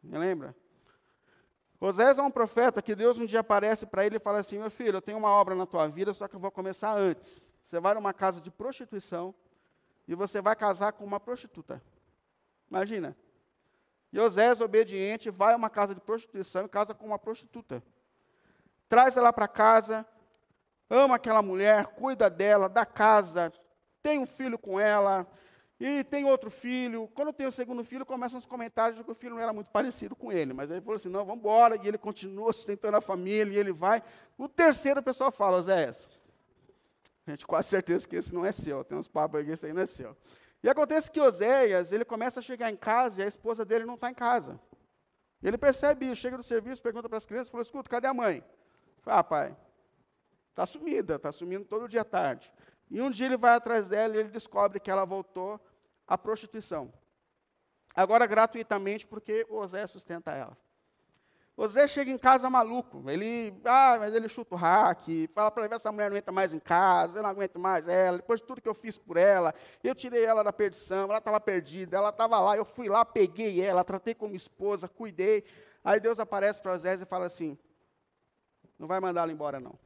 Me 0.02 0.16
lembra? 0.16 0.54
Oséias 1.84 2.16
é 2.16 2.22
um 2.22 2.30
profeta 2.30 2.80
que 2.80 2.94
Deus 2.94 3.18
um 3.18 3.26
dia 3.26 3.40
aparece 3.40 3.84
para 3.84 4.06
ele 4.06 4.14
e 4.14 4.20
fala 4.20 4.38
assim: 4.38 4.56
Meu 4.56 4.70
filho, 4.70 4.98
eu 4.98 5.02
tenho 5.02 5.18
uma 5.18 5.30
obra 5.30 5.52
na 5.56 5.66
tua 5.66 5.88
vida, 5.88 6.14
só 6.14 6.28
que 6.28 6.36
eu 6.36 6.38
vou 6.38 6.52
começar 6.52 6.96
antes. 6.96 7.50
Você 7.60 7.80
vai 7.80 7.92
numa 7.94 8.14
casa 8.14 8.40
de 8.40 8.52
prostituição 8.52 9.34
e 10.06 10.14
você 10.14 10.40
vai 10.40 10.54
casar 10.54 10.92
com 10.92 11.04
uma 11.04 11.18
prostituta. 11.18 11.82
Imagina. 12.70 13.16
E 14.12 14.20
Osés, 14.20 14.60
obediente, 14.60 15.28
vai 15.28 15.54
a 15.54 15.56
uma 15.56 15.68
casa 15.68 15.92
de 15.92 16.00
prostituição 16.00 16.66
e 16.66 16.68
casa 16.68 16.94
com 16.94 17.04
uma 17.04 17.18
prostituta. 17.18 17.82
Traz 18.88 19.16
ela 19.16 19.32
para 19.32 19.48
casa, 19.48 20.06
ama 20.88 21.16
aquela 21.16 21.42
mulher, 21.42 21.86
cuida 21.86 22.30
dela, 22.30 22.68
da 22.68 22.86
casa, 22.86 23.52
tem 24.00 24.20
um 24.20 24.26
filho 24.26 24.56
com 24.56 24.78
ela, 24.78 25.26
e 25.84 26.04
tem 26.04 26.24
outro 26.24 26.48
filho. 26.48 27.10
Quando 27.12 27.32
tem 27.32 27.44
o 27.44 27.50
segundo 27.50 27.82
filho, 27.82 28.06
começam 28.06 28.38
os 28.38 28.46
comentários 28.46 28.96
de 28.96 29.02
que 29.02 29.10
o 29.10 29.14
filho 29.16 29.34
não 29.34 29.42
era 29.42 29.52
muito 29.52 29.66
parecido 29.66 30.14
com 30.14 30.30
ele. 30.30 30.52
Mas 30.52 30.70
aí 30.70 30.76
ele 30.76 30.84
falou 30.84 30.94
assim: 30.94 31.08
não, 31.08 31.24
vamos 31.24 31.40
embora. 31.40 31.76
E 31.82 31.88
ele 31.88 31.98
continua 31.98 32.52
sustentando 32.52 32.96
a 32.96 33.00
família, 33.00 33.52
e 33.52 33.58
ele 33.58 33.72
vai. 33.72 34.00
O 34.38 34.48
terceiro, 34.48 35.00
o 35.00 35.02
pessoal 35.02 35.32
fala: 35.32 35.56
Osés, 35.56 36.08
a 37.26 37.32
gente 37.32 37.44
quase 37.44 37.68
certeza 37.68 38.06
que 38.06 38.14
esse 38.14 38.32
não 38.32 38.46
é 38.46 38.52
seu. 38.52 38.84
Tem 38.84 38.96
uns 38.96 39.08
papos 39.08 39.40
aí 39.40 39.44
que 39.44 39.50
esse 39.50 39.66
aí 39.66 39.72
não 39.72 39.82
é 39.82 39.86
seu. 39.86 40.16
E 40.62 40.68
acontece 40.68 41.10
que 41.10 41.20
Oséias, 41.20 41.90
ele 41.90 42.04
começa 42.04 42.38
a 42.38 42.42
chegar 42.42 42.70
em 42.70 42.76
casa 42.76 43.20
e 43.20 43.24
a 43.24 43.26
esposa 43.26 43.64
dele 43.64 43.84
não 43.84 43.94
está 43.94 44.08
em 44.08 44.14
casa. 44.14 44.60
Ele 45.42 45.58
percebe 45.58 46.06
isso, 46.06 46.22
chega 46.22 46.36
do 46.36 46.44
serviço, 46.44 46.80
pergunta 46.80 47.08
para 47.08 47.18
as 47.18 47.26
crianças, 47.26 47.50
fala, 47.50 47.64
escuta, 47.64 47.90
cadê 47.90 48.06
a 48.06 48.14
mãe? 48.14 48.44
Fala, 49.00 49.18
ah, 49.18 49.24
pai, 49.24 49.56
está 50.50 50.64
sumida, 50.64 51.16
está 51.16 51.32
sumindo 51.32 51.64
todo 51.64 51.88
dia 51.88 52.02
à 52.02 52.04
tarde. 52.04 52.52
E 52.88 53.02
um 53.02 53.10
dia 53.10 53.26
ele 53.26 53.36
vai 53.36 53.56
atrás 53.56 53.88
dela 53.88 54.14
e 54.14 54.20
ele 54.20 54.28
descobre 54.28 54.78
que 54.78 54.88
ela 54.88 55.04
voltou 55.04 55.60
à 56.12 56.18
prostituição. 56.18 56.92
Agora 57.94 58.26
gratuitamente, 58.26 59.06
porque 59.06 59.46
o 59.48 59.56
Oséias 59.56 59.90
sustenta 59.90 60.30
ela. 60.32 60.56
José 61.56 61.86
chega 61.86 62.10
em 62.10 62.18
casa 62.18 62.50
maluco. 62.50 63.08
Ele, 63.08 63.54
ah, 63.64 63.96
mas 63.98 64.14
ele 64.14 64.28
chuta 64.28 64.54
o 64.54 64.58
hack, 64.58 65.06
fala 65.34 65.50
para 65.50 65.64
ele, 65.64 65.74
essa 65.74 65.90
mulher 65.90 66.10
não 66.10 66.16
entra 66.16 66.32
mais 66.32 66.52
em 66.52 66.58
casa, 66.58 67.18
eu 67.18 67.22
não 67.22 67.30
aguento 67.30 67.58
mais 67.58 67.88
ela. 67.88 68.18
Depois 68.18 68.40
de 68.40 68.46
tudo 68.46 68.60
que 68.60 68.68
eu 68.68 68.74
fiz 68.74 68.98
por 68.98 69.16
ela, 69.16 69.54
eu 69.82 69.94
tirei 69.94 70.24
ela 70.24 70.42
da 70.42 70.52
perdição, 70.52 71.04
ela 71.04 71.18
estava 71.18 71.40
perdida, 71.40 71.96
ela 71.96 72.10
estava 72.10 72.38
lá, 72.40 72.56
eu 72.56 72.64
fui 72.64 72.88
lá, 72.88 73.04
peguei 73.04 73.62
ela, 73.62 73.82
tratei 73.82 74.14
como 74.14 74.36
esposa, 74.36 74.88
cuidei. 74.88 75.44
Aí 75.82 75.98
Deus 75.98 76.18
aparece 76.18 76.60
para 76.60 76.72
José 76.72 76.94
e 76.94 77.04
fala 77.06 77.26
assim: 77.26 77.56
não 78.78 78.86
vai 78.86 79.00
mandá-la 79.00 79.32
embora, 79.32 79.58
não. 79.58 79.78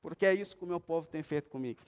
Porque 0.00 0.26
é 0.26 0.34
isso 0.34 0.56
que 0.56 0.64
o 0.64 0.68
meu 0.68 0.80
povo 0.80 1.08
tem 1.08 1.22
feito 1.22 1.50
comigo. 1.50 1.80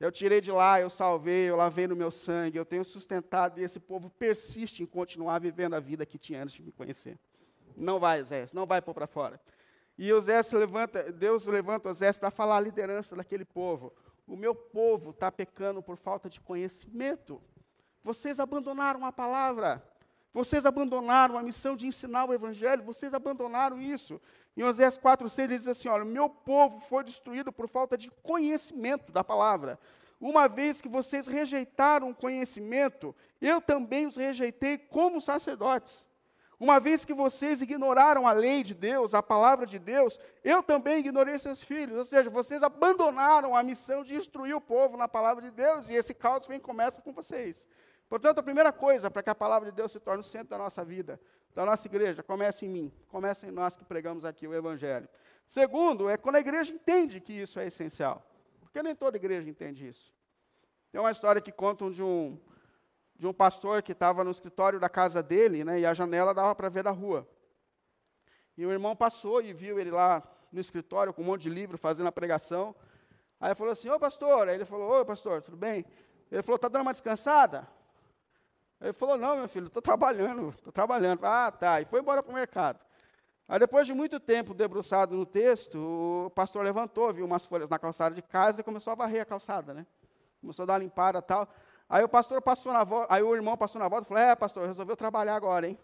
Eu 0.00 0.12
tirei 0.12 0.40
de 0.40 0.52
lá, 0.52 0.80
eu 0.80 0.88
salvei, 0.88 1.50
eu 1.50 1.56
lavei 1.56 1.88
no 1.88 1.96
meu 1.96 2.10
sangue, 2.10 2.56
eu 2.56 2.64
tenho 2.64 2.84
sustentado 2.84 3.58
e 3.58 3.64
esse 3.64 3.80
povo 3.80 4.08
persiste 4.10 4.82
em 4.82 4.86
continuar 4.86 5.40
vivendo 5.40 5.74
a 5.74 5.80
vida 5.80 6.06
que 6.06 6.16
tinha 6.16 6.42
antes 6.42 6.54
de 6.54 6.62
me 6.62 6.70
conhecer. 6.70 7.18
Não 7.76 7.98
vai, 7.98 8.22
Zé, 8.22 8.46
não 8.52 8.64
vai 8.64 8.80
pôr 8.80 8.94
para 8.94 9.08
fora. 9.08 9.40
E 9.98 10.12
Osés 10.12 10.52
levanta, 10.52 11.10
Deus 11.10 11.46
levanta 11.46 11.88
Osés 11.88 12.16
para 12.16 12.30
falar 12.30 12.58
a 12.58 12.60
liderança 12.60 13.16
daquele 13.16 13.44
povo. 13.44 13.92
O 14.28 14.36
meu 14.36 14.54
povo 14.54 15.10
está 15.10 15.32
pecando 15.32 15.82
por 15.82 15.96
falta 15.96 16.30
de 16.30 16.40
conhecimento. 16.40 17.42
Vocês 18.04 18.38
abandonaram 18.38 19.04
a 19.04 19.10
palavra. 19.10 19.82
Vocês 20.32 20.64
abandonaram 20.64 21.36
a 21.36 21.42
missão 21.42 21.74
de 21.74 21.86
ensinar 21.86 22.26
o 22.26 22.32
evangelho. 22.32 22.84
Vocês 22.84 23.12
abandonaram 23.12 23.80
isso. 23.80 24.20
Em 24.58 24.64
Osés 24.64 24.98
4,6 24.98 25.38
ele 25.44 25.56
diz 25.56 25.68
assim: 25.68 25.88
Olha, 25.88 26.04
meu 26.04 26.28
povo 26.28 26.80
foi 26.80 27.04
destruído 27.04 27.52
por 27.52 27.68
falta 27.68 27.96
de 27.96 28.10
conhecimento 28.24 29.12
da 29.12 29.22
palavra. 29.22 29.78
Uma 30.20 30.48
vez 30.48 30.80
que 30.80 30.88
vocês 30.88 31.28
rejeitaram 31.28 32.10
o 32.10 32.14
conhecimento, 32.14 33.14
eu 33.40 33.60
também 33.60 34.08
os 34.08 34.16
rejeitei 34.16 34.76
como 34.76 35.20
sacerdotes. 35.20 36.04
Uma 36.58 36.80
vez 36.80 37.04
que 37.04 37.14
vocês 37.14 37.62
ignoraram 37.62 38.26
a 38.26 38.32
lei 38.32 38.64
de 38.64 38.74
Deus, 38.74 39.14
a 39.14 39.22
palavra 39.22 39.64
de 39.64 39.78
Deus, 39.78 40.18
eu 40.42 40.60
também 40.60 40.98
ignorei 40.98 41.38
seus 41.38 41.62
filhos. 41.62 41.96
Ou 41.96 42.04
seja, 42.04 42.28
vocês 42.28 42.60
abandonaram 42.60 43.54
a 43.54 43.62
missão 43.62 44.02
de 44.02 44.16
instruir 44.16 44.56
o 44.56 44.60
povo 44.60 44.96
na 44.96 45.06
palavra 45.06 45.40
de 45.40 45.52
Deus, 45.52 45.88
e 45.88 45.94
esse 45.94 46.12
caos 46.12 46.48
vem 46.48 46.58
começa 46.58 47.00
com 47.00 47.12
vocês. 47.12 47.64
Portanto, 48.08 48.38
a 48.38 48.42
primeira 48.42 48.72
coisa 48.72 49.10
para 49.10 49.22
que 49.22 49.30
a 49.30 49.34
palavra 49.34 49.70
de 49.70 49.76
Deus 49.76 49.92
se 49.92 50.00
torne 50.00 50.20
o 50.20 50.24
centro 50.24 50.48
da 50.48 50.58
nossa 50.58 50.84
vida, 50.84 51.20
da 51.54 51.66
nossa 51.66 51.86
igreja, 51.86 52.22
começa 52.22 52.64
em 52.64 52.68
mim, 52.68 52.92
começa 53.08 53.46
em 53.46 53.50
nós 53.50 53.76
que 53.76 53.84
pregamos 53.84 54.24
aqui 54.24 54.46
o 54.46 54.54
Evangelho. 54.54 55.08
Segundo, 55.46 56.08
é 56.08 56.16
quando 56.16 56.36
a 56.36 56.40
igreja 56.40 56.72
entende 56.72 57.20
que 57.20 57.32
isso 57.32 57.60
é 57.60 57.66
essencial. 57.66 58.24
Porque 58.60 58.82
nem 58.82 58.94
toda 58.94 59.16
igreja 59.16 59.48
entende 59.48 59.86
isso. 59.86 60.12
Tem 60.90 61.00
uma 61.00 61.10
história 61.10 61.40
que 61.40 61.52
contam 61.52 61.90
de 61.90 62.02
um, 62.02 62.38
de 63.16 63.26
um 63.26 63.32
pastor 63.32 63.82
que 63.82 63.92
estava 63.92 64.24
no 64.24 64.30
escritório 64.30 64.80
da 64.80 64.88
casa 64.88 65.22
dele, 65.22 65.64
né, 65.64 65.80
e 65.80 65.86
a 65.86 65.92
janela 65.92 66.32
dava 66.32 66.54
para 66.54 66.68
ver 66.68 66.82
da 66.82 66.90
rua. 66.90 67.28
E 68.56 68.64
o 68.64 68.72
irmão 68.72 68.96
passou 68.96 69.42
e 69.42 69.52
viu 69.52 69.78
ele 69.78 69.90
lá 69.90 70.22
no 70.50 70.60
escritório 70.60 71.12
com 71.12 71.22
um 71.22 71.26
monte 71.26 71.42
de 71.42 71.50
livro 71.50 71.76
fazendo 71.76 72.06
a 72.06 72.12
pregação. 72.12 72.74
Aí 73.40 73.54
falou 73.54 73.72
assim: 73.72 73.88
Ô 73.88 73.98
pastor. 74.00 74.48
Aí 74.48 74.54
ele 74.54 74.64
falou: 74.64 75.00
Ô 75.00 75.04
pastor, 75.04 75.42
tudo 75.42 75.56
bem? 75.56 75.84
Ele 76.30 76.42
falou: 76.42 76.56
Está 76.56 76.68
dando 76.68 76.82
uma 76.82 76.92
descansada? 76.92 77.68
Ele 78.80 78.92
falou: 78.92 79.16
Não, 79.16 79.36
meu 79.36 79.48
filho, 79.48 79.66
estou 79.66 79.82
trabalhando, 79.82 80.50
estou 80.50 80.72
trabalhando. 80.72 81.24
Ah, 81.24 81.50
tá. 81.50 81.80
E 81.80 81.84
foi 81.84 82.00
embora 82.00 82.22
para 82.22 82.30
o 82.30 82.34
mercado. 82.34 82.78
Aí 83.48 83.58
depois 83.58 83.86
de 83.86 83.94
muito 83.94 84.20
tempo 84.20 84.52
debruçado 84.52 85.16
no 85.16 85.24
texto, 85.24 85.78
o 86.26 86.30
pastor 86.30 86.62
levantou, 86.62 87.12
viu 87.12 87.24
umas 87.24 87.46
folhas 87.46 87.70
na 87.70 87.78
calçada 87.78 88.14
de 88.14 88.20
casa 88.20 88.60
e 88.60 88.64
começou 88.64 88.92
a 88.92 88.96
varrer 88.96 89.22
a 89.22 89.24
calçada, 89.24 89.72
né? 89.72 89.86
Começou 90.40 90.64
a 90.64 90.66
dar 90.66 90.72
uma 90.74 90.80
limpada 90.80 91.22
tal. 91.22 91.48
Aí 91.88 92.04
o 92.04 92.08
pastor 92.08 92.42
passou 92.42 92.72
na 92.72 92.84
volta, 92.84 93.12
aí 93.12 93.22
o 93.22 93.34
irmão 93.34 93.56
passou 93.56 93.80
na 93.80 93.88
volta 93.88 94.06
e 94.06 94.08
falou: 94.08 94.22
É, 94.22 94.36
pastor, 94.36 94.66
resolveu 94.66 94.96
trabalhar 94.96 95.34
agora, 95.34 95.66
hein? 95.66 95.78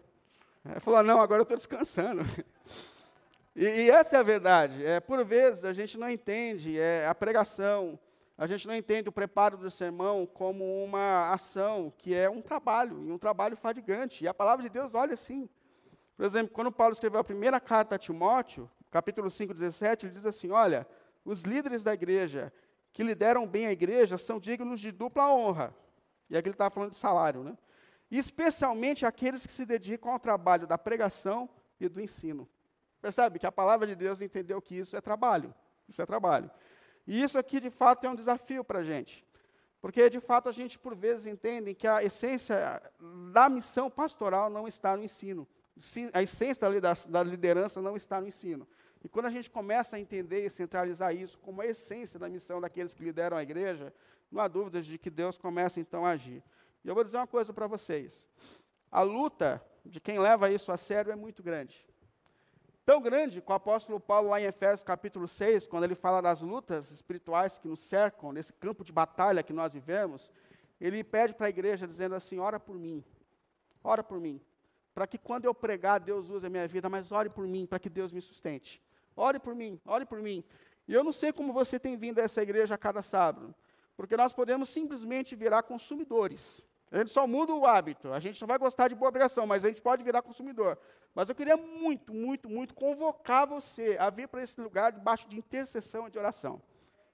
Ele 0.65 0.81
falou: 0.81 1.03
Não, 1.03 1.21
agora 1.21 1.41
eu 1.41 1.45
estou 1.45 1.57
descansando. 1.57 2.23
E, 3.57 3.65
e, 3.65 3.89
essa 3.89 4.17
é 4.17 4.19
a 4.19 4.23
verdade. 4.25 4.85
É, 4.85 4.99
por 4.99 5.25
vezes 5.25 5.65
a 5.65 5.73
gente 5.73 5.97
não 5.97 6.11
entende 6.11 6.77
é, 6.77 7.07
a 7.07 7.15
pregação, 7.15 7.97
a 8.37 8.47
gente 8.47 8.67
não 8.67 8.75
entende 8.75 9.09
o 9.09 9.13
preparo 9.13 9.57
do 9.57 9.71
sermão 9.71 10.27
como 10.27 10.85
uma 10.85 11.33
ação 11.33 11.93
que 11.99 12.15
é 12.15 12.29
um 12.29 12.43
trabalho, 12.43 13.05
e 13.05 13.13
um 13.13 13.19
trabalho 13.19 13.57
fadigante. 13.57 14.25
E 14.25 14.29
a 14.29 14.35
palavra 14.35 14.63
de 14.63 14.69
Deus 14.69 14.95
olha 14.95 15.15
assim. 15.15 15.49
Por 16.17 16.25
exemplo, 16.25 16.53
quando 16.53 16.73
Paulo 16.73 16.93
escreveu 16.93 17.21
a 17.21 17.25
primeira 17.25 17.61
carta 17.61 17.95
a 17.95 17.99
Timóteo, 17.99 18.71
capítulo 18.91 19.31
5, 19.31 19.53
17, 19.53 20.07
ele 20.07 20.15
diz 20.15 20.27
assim: 20.27 20.51
Olha, 20.51 20.87
os 21.25 21.43
líderes 21.43 21.85
da 21.85 21.95
igreja 21.95 22.53
que 22.93 23.03
lideram 23.03 23.47
bem 23.47 23.67
a 23.67 23.73
igreja 23.73 24.17
são 24.17 24.39
dignos 24.39 24.81
de 24.81 24.93
dupla 24.93 25.33
honra. 25.33 25.75
E 26.31 26.37
aqui 26.37 26.49
ele 26.49 26.55
estava 26.55 26.75
falando 26.75 26.91
de 26.91 26.97
salário, 26.97 27.43
né? 27.43 27.57
especialmente 28.11 29.05
aqueles 29.05 29.45
que 29.45 29.53
se 29.53 29.65
dedicam 29.65 30.13
ao 30.13 30.21
trabalho 30.21 30.67
da 30.67 30.79
pregação 30.79 31.49
e 31.81 31.89
do 31.89 32.01
ensino. 32.01 32.49
Percebe 33.01 33.39
que 33.39 33.47
a 33.47 33.53
palavra 33.53 33.87
de 33.87 33.95
Deus 33.95 34.21
entendeu 34.21 34.61
que 34.63 34.79
isso 34.79 34.97
é 34.97 35.01
trabalho. 35.01 35.55
Isso 35.89 36.01
é 36.01 36.07
trabalho. 36.07 36.51
E 37.07 37.23
isso 37.23 37.39
aqui, 37.39 37.61
de 37.61 37.71
fato, 37.71 38.07
é 38.07 38.11
um 38.11 38.15
desafio 38.15 38.65
para 38.65 38.81
a 38.81 38.83
gente. 38.83 39.25
Porque, 39.81 40.09
de 40.09 40.21
fato, 40.21 40.49
a 40.49 40.53
gente, 40.53 40.79
por 40.79 40.95
vezes, 40.95 41.27
entende 41.27 41.75
que 41.75 41.87
a 41.87 42.03
essência 42.03 42.81
da 43.33 43.49
missão 43.49 43.91
pastoral 43.91 44.49
não 44.49 44.67
está 44.67 44.97
no 44.97 45.05
ensino. 45.05 45.47
A 46.13 46.23
essência 46.23 46.67
da 47.09 47.23
liderança 47.23 47.83
não 47.83 47.95
está 47.95 48.21
no 48.21 48.27
ensino. 48.27 48.67
E 49.03 49.09
quando 49.09 49.27
a 49.27 49.31
gente 49.31 49.51
começa 49.51 49.97
a 49.97 50.01
entender 50.01 50.47
e 50.47 50.49
centralizar 50.49 51.15
isso 51.15 51.39
como 51.39 51.61
a 51.61 51.67
essência 51.67 52.19
da 52.19 52.29
missão 52.29 52.61
daqueles 52.61 52.95
que 52.95 53.05
lideram 53.05 53.37
a 53.37 53.43
igreja, 53.43 53.93
não 54.33 54.41
há 54.41 54.49
dúvidas 54.49 54.87
de 54.87 54.97
que 54.97 55.11
Deus 55.11 55.37
começa 55.37 55.79
então 55.79 56.07
a 56.07 56.11
agir. 56.11 56.43
E 56.83 56.89
eu 56.89 56.95
vou 56.95 57.05
dizer 57.05 57.19
uma 57.19 57.27
coisa 57.27 57.53
para 57.53 57.67
vocês: 57.67 58.27
a 58.91 59.03
luta 59.03 59.63
de 59.85 60.01
quem 60.01 60.19
leva 60.19 60.51
isso 60.51 60.73
a 60.73 60.79
sério 60.79 61.13
é 61.13 61.17
muito 61.17 61.43
grande. 61.43 61.87
Tão 62.85 63.01
grande 63.01 63.41
que 63.41 63.51
o 63.51 63.55
apóstolo 63.55 63.99
Paulo, 63.99 64.29
lá 64.29 64.39
em 64.39 64.45
Efésios 64.45 64.83
capítulo 64.83 65.27
6, 65.27 65.67
quando 65.67 65.85
ele 65.85 65.95
fala 65.95 66.21
das 66.21 66.43
lutas 66.43 66.91
espirituais 66.91 67.59
que 67.59 67.67
nos 67.67 67.81
cercam, 67.81 68.31
nesse 68.31 68.53
campo 68.53 68.85
de 68.85 68.93
batalha 68.93 69.43
que 69.43 69.55
nós 69.55 69.73
vivemos, 69.73 70.31
ele 70.79 71.03
pede 71.03 71.33
para 71.33 71.47
a 71.47 71.49
igreja, 71.49 71.87
dizendo 71.87 72.15
assim: 72.15 72.39
ora 72.39 72.61
por 72.61 72.77
mim, 72.77 73.03
ora 73.83 74.05
por 74.05 74.21
mim, 74.21 74.39
para 74.95 75.07
que 75.07 75.17
quando 75.17 75.47
eu 75.47 75.55
pregar, 75.55 75.99
Deus 75.99 76.29
use 76.29 76.47
a 76.47 76.51
minha 76.51 76.69
vida, 76.69 76.91
mas 76.91 77.11
ore 77.11 77.31
por 77.31 77.47
mim, 77.47 77.65
para 77.65 77.79
que 77.79 77.89
Deus 77.89 78.13
me 78.13 78.21
sustente. 78.21 78.83
Ore 79.17 79.39
por 79.39 79.55
mim, 79.55 79.81
ore 79.87 80.05
por 80.05 80.21
mim. 80.21 80.45
E 80.87 80.93
eu 80.93 81.03
não 81.03 81.13
sei 81.13 81.33
como 81.33 81.55
você 81.55 81.81
tem 81.81 81.97
vindo 81.97 82.19
a 82.19 82.23
essa 82.23 82.43
igreja 82.43 82.75
a 82.75 82.79
cada 82.79 83.01
sábado, 83.01 83.55
porque 83.97 84.15
nós 84.15 84.35
podemos 84.35 84.69
simplesmente 84.69 85.35
virar 85.35 85.63
consumidores. 85.63 86.63
A 86.95 86.99
gente 86.99 87.11
só 87.11 87.27
muda 87.27 87.53
o 87.53 87.67
hábito. 87.67 88.13
A 88.13 88.21
gente 88.21 88.41
não 88.41 88.47
vai 88.47 88.57
gostar 88.57 88.87
de 88.87 88.95
boa 88.95 89.11
pregação, 89.11 89.49
mas 89.49 89.65
a 89.65 89.69
gente 89.69 89.83
pode 89.83 90.05
virar 90.05 90.23
consumidor. 90.23 90.79
Mas 91.13 91.29
eu 91.29 91.35
queria 91.35 91.57
muito, 91.57 92.15
muito, 92.15 92.49
muito 92.49 92.73
convocar 92.73 93.49
você 93.49 93.97
a 93.99 94.09
vir 94.11 94.29
para 94.29 94.45
esse 94.45 94.61
lugar 94.61 94.93
debaixo 94.93 95.29
de 95.29 95.37
intercessão 95.37 96.07
e 96.07 96.11
de 96.13 96.21
oração. 96.21 96.63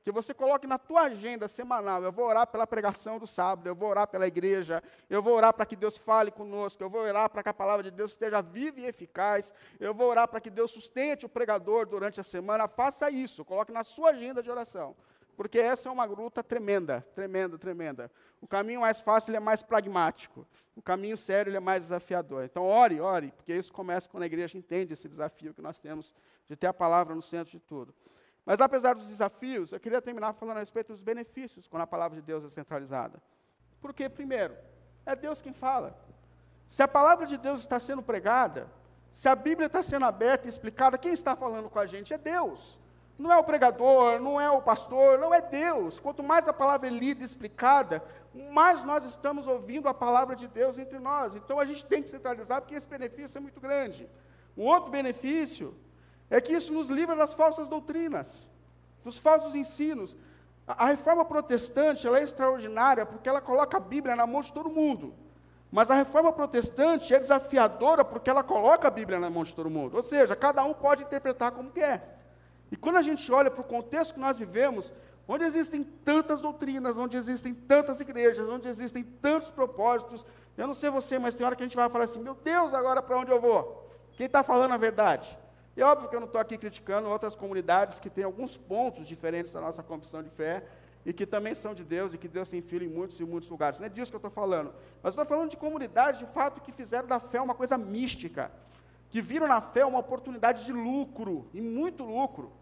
Que 0.04 0.12
você 0.12 0.34
coloque 0.34 0.66
na 0.66 0.76
tua 0.76 1.04
agenda 1.04 1.48
semanal, 1.48 2.02
eu 2.02 2.12
vou 2.12 2.26
orar 2.26 2.46
pela 2.46 2.66
pregação 2.66 3.18
do 3.18 3.26
sábado, 3.26 3.66
eu 3.66 3.74
vou 3.74 3.88
orar 3.88 4.06
pela 4.06 4.26
igreja, 4.26 4.82
eu 5.08 5.22
vou 5.22 5.34
orar 5.34 5.54
para 5.54 5.64
que 5.64 5.76
Deus 5.76 5.96
fale 5.96 6.30
conosco, 6.30 6.82
eu 6.82 6.90
vou 6.90 7.00
orar 7.00 7.30
para 7.30 7.42
que 7.42 7.48
a 7.48 7.54
palavra 7.54 7.82
de 7.82 7.90
Deus 7.90 8.10
esteja 8.12 8.42
viva 8.42 8.80
e 8.80 8.86
eficaz, 8.86 9.52
eu 9.78 9.94
vou 9.94 10.08
orar 10.08 10.28
para 10.28 10.40
que 10.40 10.50
Deus 10.50 10.70
sustente 10.70 11.24
o 11.24 11.28
pregador 11.28 11.86
durante 11.86 12.20
a 12.20 12.22
semana. 12.22 12.68
Faça 12.68 13.10
isso, 13.10 13.46
coloque 13.46 13.72
na 13.72 13.84
sua 13.84 14.10
agenda 14.10 14.42
de 14.42 14.50
oração 14.50 14.94
porque 15.40 15.58
essa 15.58 15.88
é 15.88 15.90
uma 15.90 16.04
luta 16.04 16.44
tremenda, 16.44 17.00
tremenda, 17.14 17.56
tremenda. 17.56 18.10
O 18.42 18.46
caminho 18.46 18.82
mais 18.82 19.00
fácil 19.00 19.34
é 19.34 19.40
mais 19.40 19.62
pragmático, 19.62 20.46
o 20.76 20.82
caminho 20.82 21.16
sério 21.16 21.56
é 21.56 21.58
mais 21.58 21.84
desafiador. 21.84 22.44
Então, 22.44 22.66
ore, 22.66 23.00
ore, 23.00 23.32
porque 23.34 23.54
isso 23.54 23.72
começa 23.72 24.06
quando 24.06 24.24
a 24.24 24.26
igreja 24.26 24.58
entende 24.58 24.92
esse 24.92 25.08
desafio 25.08 25.54
que 25.54 25.62
nós 25.62 25.80
temos 25.80 26.14
de 26.46 26.56
ter 26.56 26.66
a 26.66 26.74
palavra 26.74 27.14
no 27.14 27.22
centro 27.22 27.52
de 27.52 27.58
tudo. 27.58 27.94
Mas, 28.44 28.60
apesar 28.60 28.94
dos 28.94 29.06
desafios, 29.06 29.72
eu 29.72 29.80
queria 29.80 30.02
terminar 30.02 30.34
falando 30.34 30.58
a 30.58 30.60
respeito 30.60 30.88
dos 30.88 31.02
benefícios 31.02 31.66
quando 31.66 31.84
a 31.84 31.86
palavra 31.86 32.20
de 32.20 32.22
Deus 32.22 32.44
é 32.44 32.50
centralizada. 32.50 33.18
Porque, 33.80 34.10
primeiro, 34.10 34.54
é 35.06 35.16
Deus 35.16 35.40
quem 35.40 35.54
fala. 35.54 35.98
Se 36.68 36.82
a 36.82 36.86
palavra 36.86 37.24
de 37.24 37.38
Deus 37.38 37.60
está 37.60 37.80
sendo 37.80 38.02
pregada, 38.02 38.70
se 39.10 39.26
a 39.26 39.34
Bíblia 39.34 39.68
está 39.68 39.82
sendo 39.82 40.04
aberta 40.04 40.46
e 40.46 40.50
explicada, 40.50 40.98
quem 40.98 41.14
está 41.14 41.34
falando 41.34 41.70
com 41.70 41.78
a 41.78 41.86
gente 41.86 42.12
é 42.12 42.18
Deus. 42.18 42.78
Não 43.20 43.30
é 43.30 43.36
o 43.36 43.44
pregador, 43.44 44.18
não 44.18 44.40
é 44.40 44.50
o 44.50 44.62
pastor, 44.62 45.18
não 45.18 45.34
é 45.34 45.42
Deus. 45.42 45.98
Quanto 45.98 46.22
mais 46.22 46.48
a 46.48 46.54
palavra 46.54 46.88
é 46.88 46.90
lida 46.90 47.20
e 47.20 47.26
explicada, 47.26 48.02
mais 48.50 48.82
nós 48.82 49.04
estamos 49.04 49.46
ouvindo 49.46 49.88
a 49.88 49.92
palavra 49.92 50.34
de 50.34 50.48
Deus 50.48 50.78
entre 50.78 50.98
nós. 50.98 51.36
Então 51.36 51.60
a 51.60 51.66
gente 51.66 51.84
tem 51.84 52.02
que 52.02 52.08
centralizar, 52.08 52.62
porque 52.62 52.74
esse 52.74 52.86
benefício 52.86 53.36
é 53.36 53.40
muito 53.42 53.60
grande. 53.60 54.08
Um 54.56 54.64
outro 54.64 54.90
benefício 54.90 55.76
é 56.30 56.40
que 56.40 56.54
isso 56.54 56.72
nos 56.72 56.88
livra 56.88 57.14
das 57.14 57.34
falsas 57.34 57.68
doutrinas, 57.68 58.48
dos 59.04 59.18
falsos 59.18 59.54
ensinos. 59.54 60.16
A, 60.66 60.84
a 60.84 60.86
reforma 60.86 61.22
protestante 61.22 62.08
é 62.08 62.22
extraordinária 62.22 63.04
porque 63.04 63.28
ela 63.28 63.42
coloca 63.42 63.76
a 63.76 63.80
Bíblia 63.80 64.16
na 64.16 64.26
mão 64.26 64.40
de 64.40 64.50
todo 64.50 64.70
mundo. 64.70 65.12
Mas 65.70 65.90
a 65.90 65.94
reforma 65.94 66.32
protestante 66.32 67.14
é 67.14 67.18
desafiadora 67.18 68.02
porque 68.02 68.30
ela 68.30 68.42
coloca 68.42 68.88
a 68.88 68.90
Bíblia 68.90 69.20
na 69.20 69.28
mão 69.28 69.44
de 69.44 69.54
todo 69.54 69.68
mundo. 69.68 69.94
Ou 69.98 70.02
seja, 70.02 70.34
cada 70.34 70.64
um 70.64 70.72
pode 70.72 71.02
interpretar 71.02 71.52
como 71.52 71.70
quer. 71.70 72.19
E 72.70 72.76
quando 72.76 72.96
a 72.96 73.02
gente 73.02 73.30
olha 73.32 73.50
para 73.50 73.60
o 73.60 73.64
contexto 73.64 74.14
que 74.14 74.20
nós 74.20 74.38
vivemos, 74.38 74.92
onde 75.26 75.44
existem 75.44 75.82
tantas 75.82 76.40
doutrinas, 76.40 76.96
onde 76.96 77.16
existem 77.16 77.54
tantas 77.54 78.00
igrejas, 78.00 78.48
onde 78.48 78.68
existem 78.68 79.02
tantos 79.02 79.50
propósitos, 79.50 80.24
eu 80.56 80.66
não 80.66 80.74
sei 80.74 80.90
você, 80.90 81.18
mas 81.18 81.34
tem 81.34 81.46
hora 81.46 81.56
que 81.56 81.62
a 81.62 81.66
gente 81.66 81.76
vai 81.76 81.88
falar 81.88 82.04
assim: 82.04 82.20
meu 82.20 82.34
Deus, 82.34 82.74
agora 82.74 83.00
para 83.00 83.18
onde 83.18 83.30
eu 83.30 83.40
vou? 83.40 83.88
Quem 84.12 84.26
está 84.26 84.42
falando 84.42 84.72
a 84.72 84.76
verdade? 84.76 85.38
E 85.76 85.80
é 85.80 85.84
óbvio 85.84 86.08
que 86.08 86.16
eu 86.16 86.20
não 86.20 86.26
estou 86.26 86.40
aqui 86.40 86.58
criticando 86.58 87.08
outras 87.08 87.34
comunidades 87.34 87.98
que 87.98 88.10
têm 88.10 88.24
alguns 88.24 88.56
pontos 88.56 89.06
diferentes 89.06 89.52
da 89.52 89.60
nossa 89.60 89.82
confissão 89.82 90.22
de 90.22 90.28
fé 90.30 90.64
e 91.06 91.12
que 91.12 91.24
também 91.24 91.54
são 91.54 91.72
de 91.72 91.84
Deus 91.84 92.12
e 92.12 92.18
que 92.18 92.28
Deus 92.28 92.50
tem 92.50 92.60
filho 92.60 92.84
em 92.84 92.88
muitos 92.88 93.18
e 93.20 93.24
muitos 93.24 93.48
lugares. 93.48 93.78
Não 93.78 93.86
é 93.86 93.88
disso 93.88 94.10
que 94.10 94.16
eu 94.16 94.18
estou 94.18 94.30
falando. 94.30 94.74
Mas 95.02 95.12
estou 95.12 95.24
falando 95.24 95.50
de 95.50 95.56
comunidades, 95.56 96.18
de 96.18 96.26
fato, 96.26 96.60
que 96.60 96.72
fizeram 96.72 97.08
da 97.08 97.18
fé 97.18 97.40
uma 97.40 97.54
coisa 97.54 97.78
mística, 97.78 98.50
que 99.08 99.20
viram 99.20 99.46
na 99.46 99.60
fé 99.60 99.84
uma 99.84 99.98
oportunidade 99.98 100.64
de 100.64 100.72
lucro, 100.72 101.48
e 101.54 101.60
muito 101.60 102.04
lucro. 102.04 102.52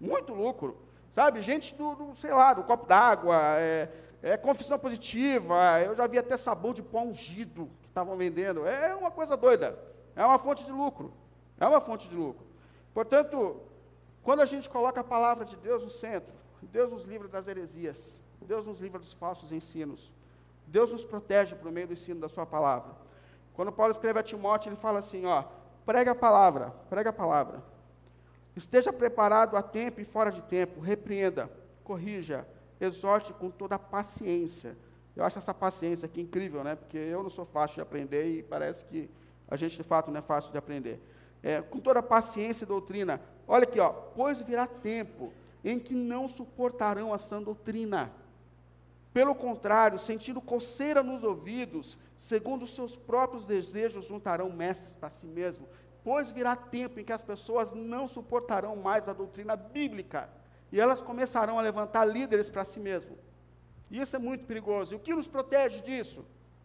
Muito 0.00 0.32
lucro. 0.32 0.76
Sabe? 1.10 1.40
Gente 1.40 1.74
do, 1.74 1.94
do 1.94 2.14
sei 2.14 2.32
lá, 2.32 2.52
do 2.54 2.64
copo 2.64 2.86
d'água, 2.86 3.36
é, 3.58 3.88
é, 4.22 4.36
confissão 4.36 4.78
positiva, 4.78 5.80
eu 5.80 5.94
já 5.94 6.06
vi 6.06 6.18
até 6.18 6.36
sabão 6.36 6.72
de 6.72 6.82
pó 6.82 7.02
ungido 7.02 7.70
que 7.82 7.88
estavam 7.88 8.16
vendendo. 8.16 8.66
É 8.66 8.94
uma 8.94 9.10
coisa 9.10 9.36
doida. 9.36 9.78
É 10.16 10.24
uma 10.24 10.38
fonte 10.38 10.64
de 10.64 10.72
lucro. 10.72 11.12
É 11.58 11.66
uma 11.66 11.80
fonte 11.80 12.08
de 12.08 12.16
lucro. 12.16 12.44
Portanto, 12.92 13.60
quando 14.22 14.40
a 14.40 14.44
gente 14.44 14.68
coloca 14.68 15.00
a 15.00 15.04
palavra 15.04 15.44
de 15.44 15.56
Deus 15.56 15.84
no 15.84 15.90
centro, 15.90 16.32
Deus 16.62 16.90
nos 16.90 17.04
livra 17.04 17.28
das 17.28 17.46
heresias, 17.46 18.16
Deus 18.40 18.66
nos 18.66 18.80
livra 18.80 18.98
dos 18.98 19.12
falsos 19.12 19.52
ensinos, 19.52 20.12
Deus 20.66 20.92
nos 20.92 21.04
protege 21.04 21.54
por 21.54 21.70
meio 21.70 21.86
do 21.86 21.92
ensino 21.92 22.20
da 22.20 22.28
Sua 22.28 22.46
palavra. 22.46 22.92
Quando 23.54 23.70
Paulo 23.70 23.92
escreve 23.92 24.18
a 24.18 24.22
Timóteo, 24.22 24.70
ele 24.70 24.76
fala 24.76 24.98
assim: 24.98 25.26
ó, 25.26 25.44
prega 25.84 26.12
a 26.12 26.14
palavra, 26.14 26.72
prega 26.88 27.10
a 27.10 27.12
palavra. 27.12 27.62
Esteja 28.56 28.92
preparado 28.92 29.56
a 29.56 29.62
tempo 29.62 30.00
e 30.00 30.04
fora 30.04 30.30
de 30.30 30.40
tempo, 30.42 30.80
repreenda, 30.80 31.50
corrija, 31.82 32.46
exorte 32.80 33.32
com 33.32 33.50
toda 33.50 33.74
a 33.74 33.78
paciência. 33.78 34.76
Eu 35.16 35.24
acho 35.24 35.38
essa 35.38 35.54
paciência 35.54 36.06
aqui 36.06 36.20
incrível, 36.20 36.62
né? 36.62 36.74
Porque 36.74 36.96
eu 36.96 37.22
não 37.22 37.30
sou 37.30 37.44
fácil 37.44 37.76
de 37.76 37.80
aprender 37.80 38.26
e 38.26 38.42
parece 38.42 38.84
que 38.84 39.10
a 39.48 39.56
gente 39.56 39.76
de 39.76 39.82
fato 39.82 40.10
não 40.10 40.18
é 40.18 40.22
fácil 40.22 40.50
de 40.52 40.58
aprender. 40.58 41.00
É, 41.42 41.60
com 41.60 41.78
toda 41.78 42.00
a 42.00 42.02
paciência 42.02 42.64
e 42.64 42.66
doutrina. 42.66 43.20
Olha 43.46 43.64
aqui, 43.64 43.78
ó, 43.78 43.90
pois 43.90 44.40
virá 44.40 44.66
tempo 44.66 45.32
em 45.64 45.78
que 45.78 45.94
não 45.94 46.28
suportarão 46.28 47.12
a 47.12 47.18
sã 47.18 47.42
doutrina. 47.42 48.10
Pelo 49.12 49.34
contrário, 49.34 49.98
sentindo 49.98 50.40
coceira 50.40 51.02
nos 51.02 51.22
ouvidos, 51.22 51.96
segundo 52.18 52.62
os 52.62 52.74
seus 52.74 52.96
próprios 52.96 53.46
desejos, 53.46 54.06
juntarão 54.06 54.50
mestres 54.50 54.92
para 54.92 55.08
si 55.08 55.26
mesmo. 55.26 55.68
Pois 56.04 56.30
virá 56.30 56.54
tempo 56.54 57.00
em 57.00 57.04
que 57.04 57.12
as 57.12 57.22
pessoas 57.22 57.72
não 57.72 58.06
suportarão 58.06 58.76
mais 58.76 59.08
a 59.08 59.14
doutrina 59.14 59.56
bíblica 59.56 60.28
e 60.70 60.78
elas 60.78 61.00
começarão 61.00 61.58
a 61.58 61.62
levantar 61.62 62.04
líderes 62.04 62.50
para 62.50 62.64
si 62.64 62.78
mesmo. 62.78 63.16
E 63.90 64.00
isso 64.00 64.14
é 64.14 64.18
muito 64.18 64.44
perigoso. 64.44 64.92
E 64.92 64.96
o 64.96 65.00
que 65.00 65.14
nos 65.14 65.26
protege 65.26 65.80
disso? 65.80 66.24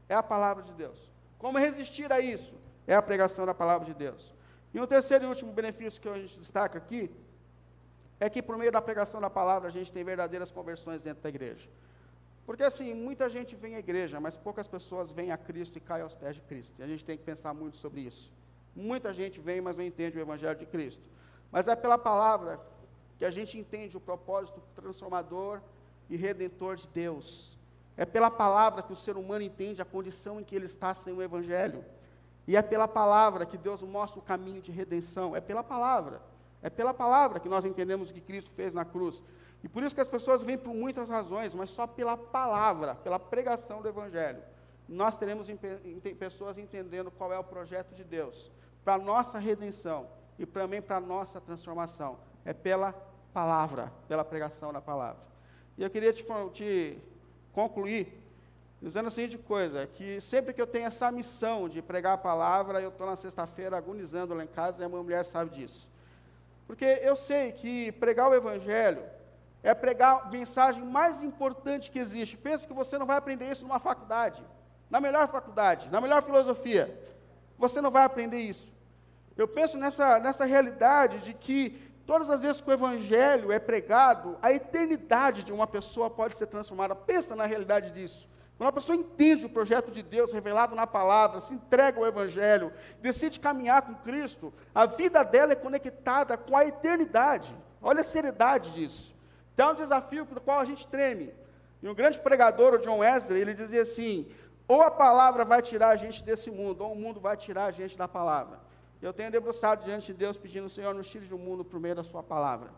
É 0.10 0.15
a 0.15 0.21
palavra 0.21 0.63
de 0.63 0.73
Deus. 0.73 1.12
Como 1.38 1.58
resistir 1.58 2.12
a 2.12 2.19
isso? 2.19 2.54
É 2.86 2.95
a 2.95 3.02
pregação 3.02 3.45
da 3.45 3.54
palavra 3.54 3.86
de 3.86 3.93
Deus. 3.93 4.34
E 4.73 4.80
um 4.80 4.86
terceiro 4.86 5.25
e 5.25 5.28
último 5.28 5.54
benefício 5.54 6.02
que 6.02 6.10
a 6.10 6.19
gente 6.19 6.38
destaca 6.38 6.78
aqui 6.78 7.10
é 8.19 8.30
que 8.30 8.41
por 8.41 8.58
meio 8.58 8.71
da 8.71 8.82
pregação 8.82 9.21
da 9.21 9.30
palavra 9.30 9.69
a 9.69 9.71
gente 9.71 9.91
tem 9.91 10.04
verdadeiras 10.04 10.52
conversões 10.52 11.04
dentro 11.04 11.23
da 11.23 11.30
igreja. 11.30 11.69
Porque 12.45 12.63
assim, 12.63 12.93
muita 12.93 13.30
gente 13.30 13.56
vem 13.56 13.75
à 13.75 13.80
igreja, 13.80 14.19
mas 14.19 14.36
poucas 14.36 14.67
pessoas 14.67 15.12
vêm 15.12 15.32
a 15.32 15.38
Cristo 15.38 15.78
e 15.78 15.80
caem 15.80 16.04
aos 16.04 16.15
pés 16.15 16.36
de 16.36 16.41
Cristo. 16.41 16.80
E 16.80 16.84
a 16.84 16.88
gente 16.88 17.06
tem 17.06 17.15
que 17.17 17.23
pensar 17.23 17.54
muito 17.54 17.78
sobre 17.78 18.02
isso. 18.02 18.34
Muita 18.79 19.13
gente 19.13 19.41
vem, 19.41 19.59
mas 19.59 19.75
não 19.75 19.83
entende 19.83 20.17
o 20.17 20.21
Evangelho 20.21 20.57
de 20.57 20.65
Cristo. 20.65 21.03
Mas 21.51 21.67
é 21.67 21.75
pela 21.75 21.97
palavra 21.97 22.61
que 23.17 23.25
a 23.25 23.29
gente 23.29 23.57
entende 23.57 23.97
o 23.97 23.99
propósito 23.99 24.63
transformador 24.73 25.59
e 26.09 26.15
redentor 26.15 26.77
de 26.77 26.87
Deus. 26.87 27.57
É 27.97 28.05
pela 28.05 28.31
palavra 28.31 28.81
que 28.81 28.93
o 28.93 28.95
ser 28.95 29.17
humano 29.17 29.41
entende 29.43 29.81
a 29.81 29.85
condição 29.85 30.39
em 30.39 30.45
que 30.45 30.55
ele 30.55 30.65
está 30.65 30.93
sem 30.93 31.13
o 31.13 31.21
Evangelho. 31.21 31.83
E 32.47 32.55
é 32.55 32.61
pela 32.61 32.87
palavra 32.87 33.45
que 33.45 33.57
Deus 33.57 33.83
mostra 33.83 34.21
o 34.21 34.23
caminho 34.23 34.61
de 34.61 34.71
redenção. 34.71 35.35
É 35.35 35.41
pela 35.41 35.61
palavra. 35.61 36.21
É 36.61 36.69
pela 36.69 36.93
palavra 36.93 37.41
que 37.41 37.49
nós 37.49 37.65
entendemos 37.65 38.09
o 38.09 38.13
que 38.13 38.21
Cristo 38.21 38.49
fez 38.51 38.73
na 38.73 38.85
cruz. 38.85 39.21
E 39.61 39.67
por 39.67 39.83
isso 39.83 39.93
que 39.93 39.99
as 39.99 40.07
pessoas 40.07 40.41
vêm 40.41 40.57
por 40.57 40.73
muitas 40.73 41.09
razões, 41.09 41.53
mas 41.53 41.69
só 41.69 41.85
pela 41.85 42.15
palavra, 42.15 42.95
pela 42.95 43.19
pregação 43.19 43.81
do 43.81 43.89
Evangelho. 43.89 44.41
Nós 44.87 45.17
teremos 45.17 45.47
pessoas 46.17 46.57
entendendo 46.57 47.11
qual 47.11 47.33
é 47.33 47.37
o 47.37 47.43
projeto 47.43 47.93
de 47.93 48.05
Deus 48.05 48.49
para 48.83 48.95
a 48.95 48.97
nossa 48.97 49.37
redenção 49.37 50.07
e 50.37 50.45
também 50.45 50.81
para 50.81 50.97
a 50.97 51.01
nossa 51.01 51.39
transformação. 51.39 52.17
É 52.45 52.53
pela 52.53 52.93
palavra, 53.33 53.91
pela 54.07 54.23
pregação 54.23 54.73
da 54.73 54.81
palavra. 54.81 55.21
E 55.77 55.83
eu 55.83 55.89
queria 55.89 56.11
te, 56.13 56.25
te 56.53 56.97
concluir 57.53 58.19
dizendo 58.81 59.07
a 59.07 59.11
seguinte 59.11 59.37
coisa, 59.37 59.87
que 59.87 60.21
sempre 60.21 60.53
que 60.53 60.61
eu 60.61 60.67
tenho 60.67 60.85
essa 60.85 61.11
missão 61.11 61.67
de 61.67 61.81
pregar 61.81 62.13
a 62.13 62.17
palavra, 62.17 62.81
eu 62.81 62.89
estou 62.89 63.05
na 63.05 63.15
sexta-feira 63.15 63.77
agonizando 63.77 64.33
lá 64.33 64.43
em 64.43 64.47
casa 64.47 64.81
e 64.81 64.85
a 64.85 64.89
minha 64.89 65.03
mulher 65.03 65.25
sabe 65.25 65.51
disso. 65.51 65.87
Porque 66.65 66.85
eu 66.85 67.15
sei 67.15 67.51
que 67.51 67.91
pregar 67.93 68.29
o 68.29 68.33
evangelho 68.33 69.03
é 69.61 69.73
pregar 69.73 70.21
a 70.23 70.29
mensagem 70.29 70.83
mais 70.83 71.21
importante 71.21 71.91
que 71.91 71.99
existe. 71.99 72.37
Pensa 72.37 72.65
que 72.65 72.73
você 72.73 72.97
não 72.97 73.05
vai 73.05 73.17
aprender 73.17 73.51
isso 73.51 73.65
numa 73.65 73.79
faculdade, 73.79 74.41
na 74.89 75.01
melhor 75.01 75.27
faculdade, 75.27 75.89
na 75.89 75.99
melhor 75.99 76.23
filosofia. 76.23 76.97
Você 77.60 77.82
não 77.82 77.91
vai 77.91 78.06
aprender 78.06 78.39
isso. 78.39 78.74
Eu 79.38 79.48
penso 79.48 79.78
nessa, 79.78 80.19
nessa 80.19 80.45
realidade 80.45 81.19
de 81.19 81.34
que 81.34 81.78
todas 82.06 82.30
as 82.30 82.41
vezes 82.41 82.62
que 82.62 82.69
o 82.69 82.74
evangelho 82.74 83.52
é 83.52 83.60
pregado, 83.60 84.38
a 84.41 84.52
eternidade 84.52 85.43
de 85.43 85.54
uma 85.54 85.67
pessoa 85.67 86.10
pode 86.10 86.36
ser 86.36 86.48
transformada. 86.48 86.95
Pensa 86.95 87.36
na 87.36 87.45
realidade 87.45 87.91
disso. 87.91 88.28
Quando 88.58 88.69
a 88.69 88.74
pessoa 88.74 88.98
entende 88.98 89.45
o 89.45 89.50
projeto 89.50 89.91
de 89.91 90.02
Deus 90.02 90.34
revelado 90.34 90.76
na 90.76 90.86
palavra, 90.88 91.39
se 91.39 91.54
entrega 91.54 91.98
ao 92.00 92.06
Evangelho, 92.06 92.74
decide 93.02 93.39
caminhar 93.39 93.84
com 93.84 93.95
Cristo, 93.95 94.54
a 94.76 94.86
vida 94.86 95.24
dela 95.24 95.54
é 95.54 95.56
conectada 95.56 96.36
com 96.36 96.58
a 96.58 96.65
eternidade. 96.65 97.56
Olha 97.82 98.02
a 98.02 98.04
seriedade 98.04 98.72
disso. 98.72 99.15
Então 99.54 99.69
é 99.69 99.72
um 99.72 99.76
desafio 99.76 100.26
do 100.26 100.41
qual 100.41 100.60
a 100.60 100.65
gente 100.65 100.86
treme. 100.88 101.34
E 101.82 101.88
um 101.88 101.95
grande 101.95 102.19
pregador, 102.19 102.74
o 102.74 102.80
John 102.80 102.98
Wesley, 102.98 103.39
ele 103.39 103.54
dizia 103.54 103.84
assim: 103.84 104.28
ou 104.69 104.82
a 104.82 104.89
palavra 104.89 105.43
vai 105.43 105.62
tirar 105.62 105.89
a 105.89 105.95
gente 105.97 106.23
desse 106.23 106.49
mundo, 106.49 106.86
ou 106.86 106.93
o 106.93 106.95
mundo 106.95 107.19
vai 107.19 107.36
tirar 107.36 107.65
a 107.65 107.71
gente 107.71 107.97
da 107.97 108.08
palavra. 108.08 108.58
Eu 109.01 109.12
tenho 109.12 109.32
debruçado 109.32 109.84
diante 109.84 110.08
de 110.08 110.13
Deus 110.13 110.38
pedindo, 110.38 110.69
Senhor, 110.69 110.93
nos 110.95 111.10
tire 111.10 111.25
do 111.25 111.38
mundo 111.38 111.65
por 111.65 111.79
meio 111.79 111.95
da 111.95 112.03
Sua 112.03 112.23
palavra. 112.23 112.69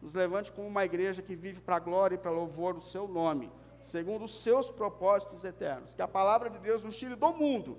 Nos 0.00 0.14
levante 0.14 0.50
como 0.52 0.66
uma 0.68 0.84
igreja 0.84 1.20
que 1.20 1.34
vive 1.34 1.60
para 1.60 1.76
a 1.76 1.78
glória 1.78 2.14
e 2.14 2.18
para 2.18 2.30
louvor 2.30 2.72
do 2.72 2.80
Seu 2.80 3.06
nome 3.06 3.50
segundo 3.82 4.24
os 4.24 4.42
seus 4.42 4.70
propósitos 4.70 5.44
eternos. 5.44 5.94
Que 5.94 6.02
a 6.02 6.08
palavra 6.08 6.50
de 6.50 6.58
Deus 6.58 6.84
nos 6.84 6.96
tire 6.96 7.14
do 7.14 7.32
mundo 7.32 7.78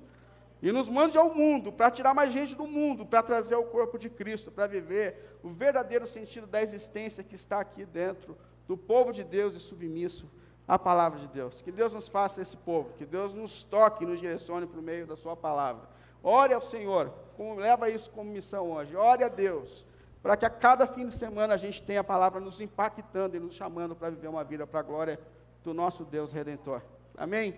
e 0.62 0.72
nos 0.72 0.88
mande 0.88 1.18
ao 1.18 1.34
mundo 1.34 1.72
para 1.72 1.90
tirar 1.90 2.14
mais 2.14 2.32
gente 2.32 2.56
do 2.56 2.68
mundo, 2.68 3.06
para 3.06 3.24
trazer 3.24 3.56
o 3.56 3.64
corpo 3.64 3.98
de 3.98 4.10
Cristo, 4.10 4.52
para 4.52 4.68
viver 4.68 5.40
o 5.42 5.50
verdadeiro 5.50 6.06
sentido 6.06 6.46
da 6.46 6.62
existência 6.62 7.24
que 7.24 7.36
está 7.36 7.60
aqui 7.60 7.86
dentro 7.86 8.38
do 8.68 8.78
povo 8.78 9.12
de 9.12 9.24
Deus 9.24 9.56
e 9.56 9.60
submisso 9.60 10.30
à 10.72 10.80
palavra 10.80 11.20
de 11.20 11.28
Deus. 11.28 11.62
Que 11.62 11.70
Deus 11.70 11.92
nos 11.92 12.08
faça 12.08 12.42
esse 12.42 12.56
povo, 12.56 12.94
que 12.98 13.06
Deus 13.06 13.36
nos 13.36 13.62
toque 13.62 14.06
e 14.06 14.08
nos 14.08 14.22
direcione 14.22 14.66
por 14.66 14.82
meio 14.82 15.06
da 15.06 15.18
sua 15.18 15.36
palavra. 15.36 15.82
Ore 16.24 16.54
ao 16.54 16.62
Senhor, 16.62 17.12
como, 17.36 17.56
leva 17.56 17.90
isso 17.90 18.10
como 18.10 18.32
missão 18.32 18.72
hoje. 18.72 18.96
Ore 18.96 19.26
a 19.26 19.28
Deus, 19.28 19.86
para 20.24 20.38
que 20.38 20.46
a 20.46 20.50
cada 20.50 20.88
fim 20.88 21.08
de 21.08 21.12
semana 21.12 21.56
a 21.56 21.58
gente 21.58 21.82
tenha 21.82 22.00
a 22.00 22.06
palavra 22.06 22.40
nos 22.40 22.62
impactando 22.62 23.36
e 23.36 23.40
nos 23.40 23.54
chamando 23.54 23.98
para 23.98 24.12
viver 24.12 24.30
uma 24.30 24.46
vida 24.46 24.66
para 24.66 24.80
a 24.80 24.84
glória 24.84 25.20
do 25.62 25.74
nosso 25.74 26.06
Deus 26.06 26.32
Redentor. 26.32 26.82
Amém? 27.18 27.54